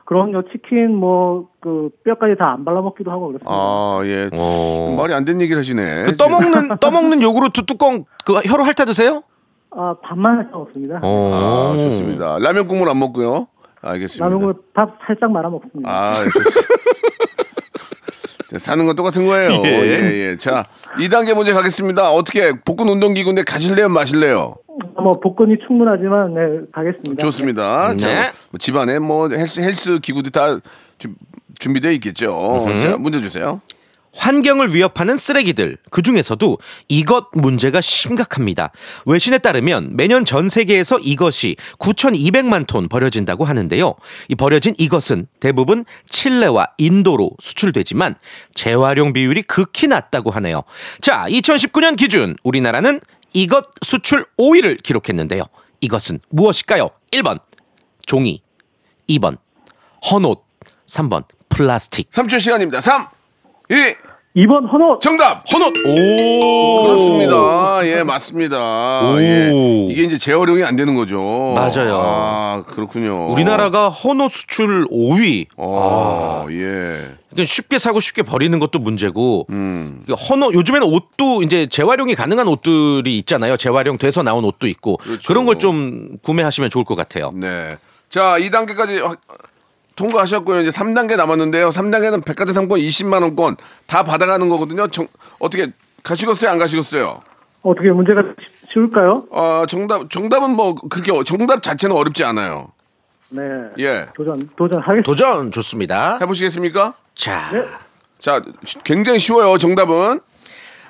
그럼요, 0.06 0.44
치킨, 0.52 0.96
뭐, 0.96 1.48
그, 1.62 1.90
뼈까지 2.06 2.36
다 2.38 2.52
안 2.54 2.64
발라먹기도 2.64 3.10
하고 3.10 3.28
그렇습니다. 3.30 3.50
아, 3.52 4.02
예. 4.06 4.30
어. 4.38 4.96
말이 5.00 5.14
안 5.16 5.26
되는 5.26 5.42
얘기를 5.42 5.60
하시네. 5.60 6.04
그 6.04 6.16
떠먹는 6.18 6.78
떠먹는 6.80 7.22
요구르트 7.24 7.66
뚜껑 7.66 8.06
그 8.26 8.34
혀로 8.36 8.64
핥아 8.64 8.86
드세요? 8.86 9.24
아, 9.72 9.96
밥만 10.04 10.38
할수 10.38 10.52
없습니다. 10.54 11.00
어. 11.02 11.74
아, 11.74 11.78
좋습니다. 11.78 12.38
라면 12.40 12.68
국물 12.68 12.88
안 12.90 13.00
먹고요. 13.00 13.48
알겠습니다. 13.82 14.30
라면을 14.30 14.54
밥 14.76 14.96
살짝 15.08 15.32
말아 15.32 15.50
먹습니다. 15.50 15.90
아, 15.90 16.14
좋습니다. 16.14 16.44
자, 18.54 18.60
사는 18.60 18.86
건 18.86 18.96
똑같은 18.96 19.26
거예요. 19.26 19.50
예. 19.66 19.70
예, 19.70 20.30
예. 20.32 20.38
자, 20.38 20.63
2단계 21.00 21.34
문제 21.34 21.52
가겠습니다. 21.54 22.12
어떻게 22.12 22.52
복근 22.63 22.88
운동기구인데 22.88 23.44
가실래요, 23.44 23.89
마실래요? 23.89 24.56
뭐, 25.02 25.13
복근이 25.13 25.56
충분하지만, 25.68 26.34
네, 26.36 26.42
가겠습니다. 26.72 27.22
좋습니다. 27.22 27.96
자, 27.98 28.08
네. 28.08 28.22
뭐 28.52 28.58
집안에 28.60 29.00
뭐 29.00 29.28
헬스 29.30 29.60
헬스 29.60 30.00
기구들 30.00 30.32
다 30.32 30.60
주- 31.00 31.16
준비되어 31.60 31.92
있겠죠. 31.94 32.66
자, 32.78 32.96
문제 32.98 33.20
주세요. 33.22 33.60
환경을 34.15 34.73
위협하는 34.73 35.17
쓰레기들 35.17 35.78
그 35.89 36.02
중에서도 36.02 36.58
이것 36.88 37.28
문제가 37.34 37.82
심각합니다. 37.82 38.71
외신에 39.06 39.39
따르면 39.39 39.95
매년 39.95 40.23
전 40.23 40.49
세계에서 40.49 40.99
이것이 40.99 41.56
9,200만 41.80 42.67
톤 42.67 42.88
버려진다고 42.88 43.43
하는데요. 43.43 43.95
이 44.30 44.36
버려진 44.36 44.76
이것은 44.78 45.28
대부분 45.39 45.86
칠레와 46.06 46.67
인도로 46.78 47.32
수출되지만 47.39 48.15
재활용 48.54 49.13
비율이 49.13 49.43
극히 49.43 49.88
낮다고 49.88 50.32
하네요. 50.32 50.63
자, 51.02 51.26
2019년 51.28 51.97
기준 51.97 52.36
우리나라는 52.43 53.02
이것 53.34 53.67
수출 53.82 54.26
5위를 54.38 54.82
기록했는데요. 54.84 55.43
이것은 55.82 56.19
무엇일까요? 56.30 56.89
1번 57.12 57.39
종이, 58.06 58.41
2번 59.10 59.38
헌옷, 60.12 60.43
3번 60.88 61.26
플라스틱. 61.49 62.12
3초 62.12 62.39
시간입니다. 62.39 62.80
3, 62.80 63.08
2, 63.69 63.95
2번 64.36 64.67
헌옷! 64.67 65.00
정답! 65.00 65.43
헌옷. 65.54 65.74
오. 65.86 66.84
그렇습니다. 66.88 67.82
예, 67.86 68.04
맞습니다. 68.04 69.12
오. 69.13 69.19
예. 69.22 69.52
이게 69.91 70.04
이제 70.04 70.17
재활용이 70.17 70.63
안 70.63 70.76
되는 70.76 70.96
거죠. 70.96 71.54
맞아요. 71.56 72.02
아, 72.04 72.63
그렇군요. 72.67 73.32
우리나라가 73.32 73.89
헌옷 73.89 74.32
수출 74.32 74.88
5위. 74.88 75.46
어, 75.58 76.48
예. 76.50 77.12
그러니까 77.30 77.46
쉽게 77.46 77.78
사고 77.78 78.00
쉽게 78.00 78.24
버리는 78.24 78.58
것도 78.58 78.80
문제고. 78.80 79.46
음. 79.52 80.02
그러니까 80.04 80.26
헌옷 80.26 80.56
요즘에는 80.56 80.88
옷도 80.88 81.43
이제 81.43 81.67
재활용이 81.67 82.15
가능한 82.15 82.48
옷들이 82.48 83.19
있잖아요. 83.19 83.56
재활용 83.56 84.00
돼서 84.00 84.24
나온 84.24 84.43
옷도 84.46 84.65
있고 84.67 84.98
그렇죠. 84.98 85.28
그런 85.28 85.46
걸 85.46 85.54
좀 85.60 86.17
구매하시면 86.24 86.72
좋을 86.72 86.84
것 86.86 86.96
같아요. 86.96 87.32
네. 87.36 87.78
자, 88.10 88.38
2단계까지 88.39 89.17
통과하셨고요. 89.96 90.62
이제 90.62 90.70
3단계 90.70 91.16
남았는데요. 91.16 91.70
3단계는 91.70 92.26
백화점 92.26 92.54
상권 92.54 92.80
20만 92.80 93.22
원권 93.22 93.58
다 93.86 94.04
받아가는 94.04 94.48
거거든요. 94.50 94.88
정, 94.88 95.08
어떻게 95.40 95.68
가시겠어요? 96.04 96.52
안 96.52 96.58
가시겠어요? 96.58 97.22
어떻게 97.62 97.92
문제가 97.92 98.22
쉬- 98.24 98.74
쉬울까요? 98.74 99.26
아, 99.32 99.66
정답 99.70 100.10
정답은 100.10 100.52
뭐 100.52 100.76
그렇게 100.76 101.12
어- 101.12 101.24
정답 101.24 101.62
자체는 101.64 101.96
어렵지 101.96 102.24
않아요. 102.24 102.70
네. 103.32 103.42
예. 103.80 104.08
도전, 104.16 104.50
도전하겠습니다. 104.56 105.04
도전 105.06 105.52
좋습니다. 105.52 106.18
해 106.22 106.26
보시겠습니까? 106.26 106.94
자, 107.16 107.50
자, 108.20 108.42
시- 108.66 108.78
굉장히 108.84 109.20
쉬워요. 109.20 109.58
정답은 109.58 110.20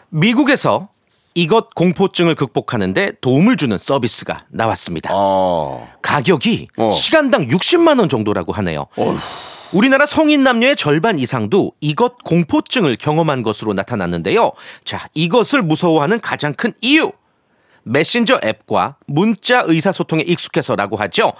미국에서 0.09 0.89
이것 1.35 1.73
공포증을 1.73 2.35
극복하는데 2.35 3.13
도움을 3.21 3.57
주는 3.57 3.77
서비스가 3.77 4.45
나왔습니다. 4.49 5.09
어. 5.13 5.89
가격이 6.01 6.67
어. 6.77 6.89
시간당 6.89 7.47
60만 7.47 7.99
원 7.99 8.09
정도라고 8.09 8.53
하네요. 8.53 8.87
어휴. 8.97 9.17
우리나라 9.71 10.05
성인 10.05 10.43
남녀의 10.43 10.75
절반 10.75 11.17
이상도 11.17 11.73
이것 11.81 12.23
공포증을 12.23 12.95
경험한 12.95 13.41
것으로 13.41 13.73
나타났는데요. 13.73 14.51
자, 14.85 15.07
이것을 15.15 15.63
무서워하는 15.63 16.21
가장 16.21 16.53
큰 16.53 16.73
이유. 16.81 17.11
메신저 17.81 18.39
앱과 18.43 18.97
문자 19.07 19.63
의사소통에 19.65 20.21
익숙해서라고 20.23 20.95
하죠. 20.97 21.33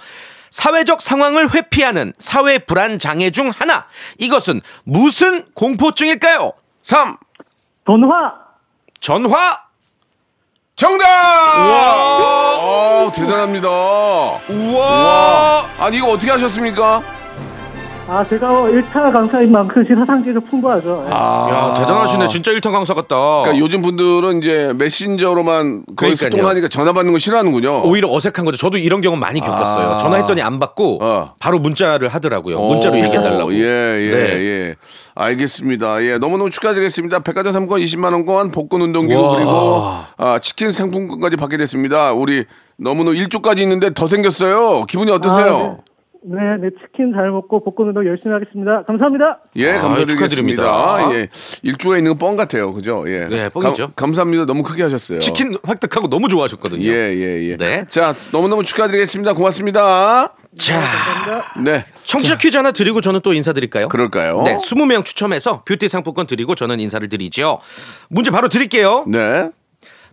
사회적 0.50 1.00
상황을 1.00 1.54
회피하는 1.54 2.12
사회 2.18 2.58
불안 2.58 2.98
장애 2.98 3.30
중 3.30 3.50
하나. 3.50 3.86
이것은 4.18 4.60
무슨 4.82 5.46
공포증일까요? 5.54 6.52
3 6.82 7.16
돈화! 7.84 8.32
전화. 9.00 9.63
정답! 10.76 11.04
와! 11.06 13.12
대단합니다. 13.14 13.68
우와. 13.68 15.62
아니 15.78 15.98
이거 15.98 16.10
어떻게 16.10 16.32
하셨습니까? 16.32 17.00
아, 18.06 18.22
제가 18.28 18.46
1차 18.64 19.10
강사인 19.12 19.50
만큼 19.50 19.82
시사상지도 19.86 20.40
풍부하죠. 20.42 21.04
예. 21.06 21.10
야, 21.10 21.74
대단하시네. 21.78 22.26
진짜 22.28 22.50
일탄 22.52 22.72
강사 22.72 22.92
같다. 22.92 23.16
그러니까 23.42 23.58
요즘 23.58 23.80
분들은 23.80 24.38
이제 24.38 24.74
메신저로만 24.76 25.84
거의 25.96 26.14
그러니까요. 26.14 26.30
소통을 26.30 26.46
하니까 26.50 26.68
전화 26.68 26.92
받는 26.92 27.12
거 27.14 27.18
싫어하는군요. 27.18 27.82
오히려 27.84 28.12
어색한 28.12 28.44
거죠. 28.44 28.58
저도 28.58 28.76
이런 28.76 29.00
경험 29.00 29.20
많이 29.20 29.40
겪었어요. 29.40 29.88
아. 29.92 29.98
전화했더니 29.98 30.42
안 30.42 30.60
받고 30.60 30.98
어. 31.02 31.32
바로 31.38 31.58
문자를 31.58 32.08
하더라고요. 32.08 32.58
문자로 32.60 32.94
어, 32.94 32.98
얘기해달라고. 32.98 33.54
예, 33.54 33.58
예, 33.60 34.10
네. 34.10 34.32
예. 34.44 34.74
알겠습니다. 35.14 36.02
예, 36.02 36.18
너무너무 36.18 36.50
축하드리겠습니다. 36.50 37.20
백화점 37.20 37.52
상품권 37.54 37.80
20만 37.80 38.12
원권, 38.12 38.50
복근 38.50 38.82
운동기구 38.82 39.22
와. 39.22 39.36
그리고 39.36 39.50
아, 40.18 40.38
치킨 40.40 40.72
상품권까지 40.72 41.36
받게 41.36 41.56
됐습니다. 41.56 42.12
우리 42.12 42.44
너무너무 42.76 43.16
일주까지 43.16 43.62
있는데 43.62 43.94
더 43.94 44.06
생겼어요. 44.06 44.84
기분이 44.84 45.10
어떠세요? 45.10 45.46
네, 45.56 45.76
네, 46.26 46.70
치킨 46.80 47.12
잘 47.12 47.30
먹고 47.30 47.62
복근 47.62 47.88
운동 47.88 48.06
열심히 48.06 48.32
하겠습니다. 48.32 48.82
감사합니다. 48.84 49.40
예, 49.56 49.72
아, 49.72 49.80
감사드리겠습니다. 49.82 50.62
축하드립니다. 50.62 51.14
예, 51.14 51.28
일주가 51.62 51.98
있는 51.98 52.12
건 52.16 52.18
뻥 52.30 52.36
같아요, 52.36 52.72
그죠? 52.72 53.04
예, 53.06 53.26
네, 53.28 53.48
뻥이죠. 53.50 53.88
감, 53.88 54.06
감사합니다. 54.08 54.46
너무 54.46 54.62
크게 54.62 54.82
하셨어요. 54.84 55.18
치킨 55.18 55.58
획득하고 55.68 56.08
너무 56.08 56.28
좋아하셨거든요. 56.28 56.82
예, 56.82 57.14
예, 57.14 57.50
예. 57.50 57.56
네. 57.58 57.84
자, 57.90 58.14
너무 58.32 58.48
너무 58.48 58.64
축하드리겠습니다. 58.64 59.34
고맙습니다. 59.34 60.32
자, 60.56 60.80
네, 61.62 61.84
청취자 62.04 62.38
퀴즈 62.38 62.56
하나 62.56 62.70
드리고 62.72 63.02
저는 63.02 63.20
또 63.22 63.34
인사드릴까요? 63.34 63.88
그럴까요? 63.88 64.42
네, 64.44 64.56
20명 64.56 65.04
추첨해서 65.04 65.62
뷰티 65.64 65.88
상품권 65.90 66.26
드리고 66.26 66.54
저는 66.54 66.80
인사를 66.80 67.06
드리죠. 67.08 67.58
문제 68.08 68.30
바로 68.30 68.48
드릴게요. 68.48 69.04
네, 69.08 69.50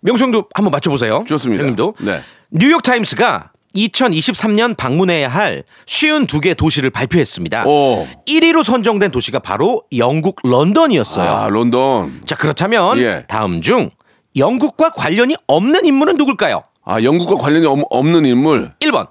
명성도 0.01 0.49
한번 0.55 0.71
맞춰보세요. 0.71 1.23
좋습니다. 1.27 1.61
형님도. 1.63 1.93
네. 1.99 2.19
뉴욕 2.49 2.83
타임스가 2.83 3.50
2023년 3.75 4.75
방문해야 4.77 5.27
할 5.27 5.63
쉰두 5.85 6.39
개 6.41 6.53
도시를 6.53 6.89
발표했습니다. 6.89 7.65
오. 7.67 8.07
1위로 8.27 8.63
선정된 8.63 9.11
도시가 9.11 9.39
바로 9.39 9.83
영국 9.95 10.37
런던이었어요. 10.43 11.29
아, 11.29 11.49
런던. 11.49 12.21
자, 12.25 12.35
그렇다면 12.35 12.97
예. 12.99 13.25
다음 13.27 13.61
중 13.61 13.89
영국과 14.35 14.91
관련이 14.91 15.35
없는 15.47 15.85
인물은 15.85 16.17
누굴까요? 16.17 16.63
아, 16.83 17.01
영국과 17.03 17.35
관련이 17.37 17.65
없- 17.67 17.81
없는 17.89 18.25
인물. 18.25 18.73
1번 18.79 19.07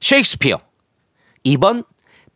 셰익스피어 0.00 0.58
2번 1.46 1.84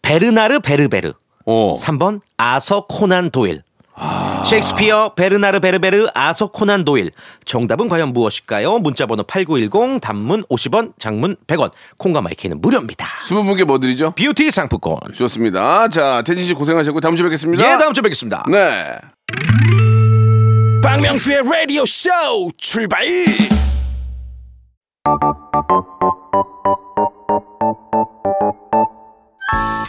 베르나르 0.02 0.60
베르베르 0.60 1.12
어. 1.46 1.74
3번 1.76 2.20
아서 2.36 2.86
코난 2.88 3.30
도일 3.30 3.62
셰익스피어 4.44 5.14
베르나르 5.14 5.60
베르베르 5.60 6.08
아서 6.14 6.46
코난 6.48 6.84
도일 6.84 7.10
정답은 7.44 7.88
과연 7.88 8.12
무엇일까요? 8.12 8.78
문자번호 8.78 9.22
8910 9.24 10.00
단문 10.00 10.44
50원 10.44 10.92
장문 10.98 11.36
100원 11.46 11.70
콩과 11.96 12.20
마이K는 12.20 12.60
무료입니다 12.60 13.06
스무 13.26 13.44
분께 13.44 13.64
뭐 13.64 13.78
드리죠? 13.80 14.12
뷰티 14.12 14.50
상품권 14.50 14.98
좋습니다. 15.14 15.88
자, 15.88 16.22
태진 16.22 16.44
씨 16.44 16.52
고생하셨고 16.54 17.00
다음 17.00 17.16
주에 17.16 17.24
뵙겠습니다. 17.24 17.64
예 17.64 17.78
다음 17.78 17.92
주에 17.94 18.02
뵙겠습니다 18.02 18.44
네. 18.48 18.98
박명수의 20.82 21.42
라디오 21.42 21.84
쇼 21.84 22.10
출발 22.56 23.04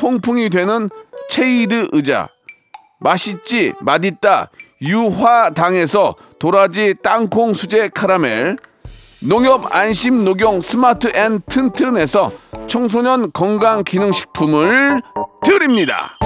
통풍이 0.00 0.48
되는 0.48 0.88
체이드 1.28 1.90
의자, 1.92 2.26
맛있지 3.00 3.74
맛있다. 3.82 4.48
유화당에서 4.80 6.14
도라지 6.38 6.94
땅콩 7.02 7.52
수제 7.52 7.90
카라멜, 7.90 8.56
농협 9.20 9.76
안심 9.76 10.24
녹용 10.24 10.62
스마트 10.62 11.12
앤 11.14 11.42
튼튼에서 11.46 12.30
청소년 12.66 13.30
건강 13.32 13.84
기능식품을 13.84 15.02
드립니다. 15.44 16.19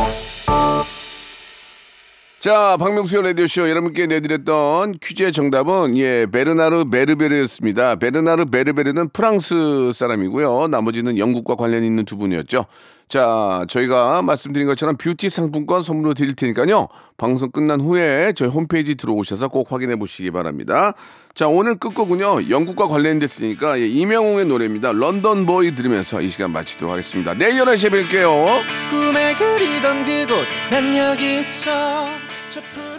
자, 2.45 2.77
박명수의 2.79 3.23
라디오쇼 3.23 3.71
여러분께 3.71 4.07
내드렸던 4.07 4.99
퀴즈의 5.01 5.33
정답은 5.33 5.97
예, 5.97 6.27
베르나르 6.27 6.91
베르베르였습니다. 6.91 7.97
베르나르 7.97 8.45
베르베르는 8.45 9.09
프랑스 9.15 9.93
사람이고요. 9.95 10.69
나머지는 10.69 11.17
영국과 11.17 11.55
관련 11.55 11.85
있는 11.85 12.05
두 12.05 12.19
분이었죠. 12.19 12.67
자, 13.09 13.65
저희가 13.71 14.21
말씀드린 14.21 14.67
것처럼 14.67 14.99
뷰티 14.99 15.31
상품권 15.31 15.81
선물로 15.81 16.13
드릴 16.13 16.35
테니까요. 16.35 16.89
방송 17.17 17.51
끝난 17.51 17.81
후에 17.81 18.35
저희 18.35 18.51
홈페이지 18.51 18.95
들어오셔서 18.95 19.49
꼭 19.49 19.73
확인해 19.73 19.97
보시기 19.97 20.31
바랍니다. 20.31 20.93
자, 21.33 21.49
오늘 21.49 21.77
끝곡은요. 21.77 22.51
영국과 22.51 22.89
관련됐으니까 22.89 23.81
예, 23.81 23.87
임영웅의 23.87 24.45
노래입니다. 24.45 24.93
런던 24.93 25.47
보이 25.47 25.75
들으면서 25.75 26.21
이 26.21 26.29
시간 26.29 26.53
마치도록 26.53 26.93
하겠습니다. 26.93 27.33
내일 27.33 27.55
11시에 27.55 27.89
뵐게요. 27.89 28.91
꿈에 28.91 29.35
그리던 29.35 30.05
그곳 30.05 30.45
난 30.71 30.95
여기 30.95 31.39
있어 31.41 32.07
저 32.55 32.61
푸른 32.71 32.94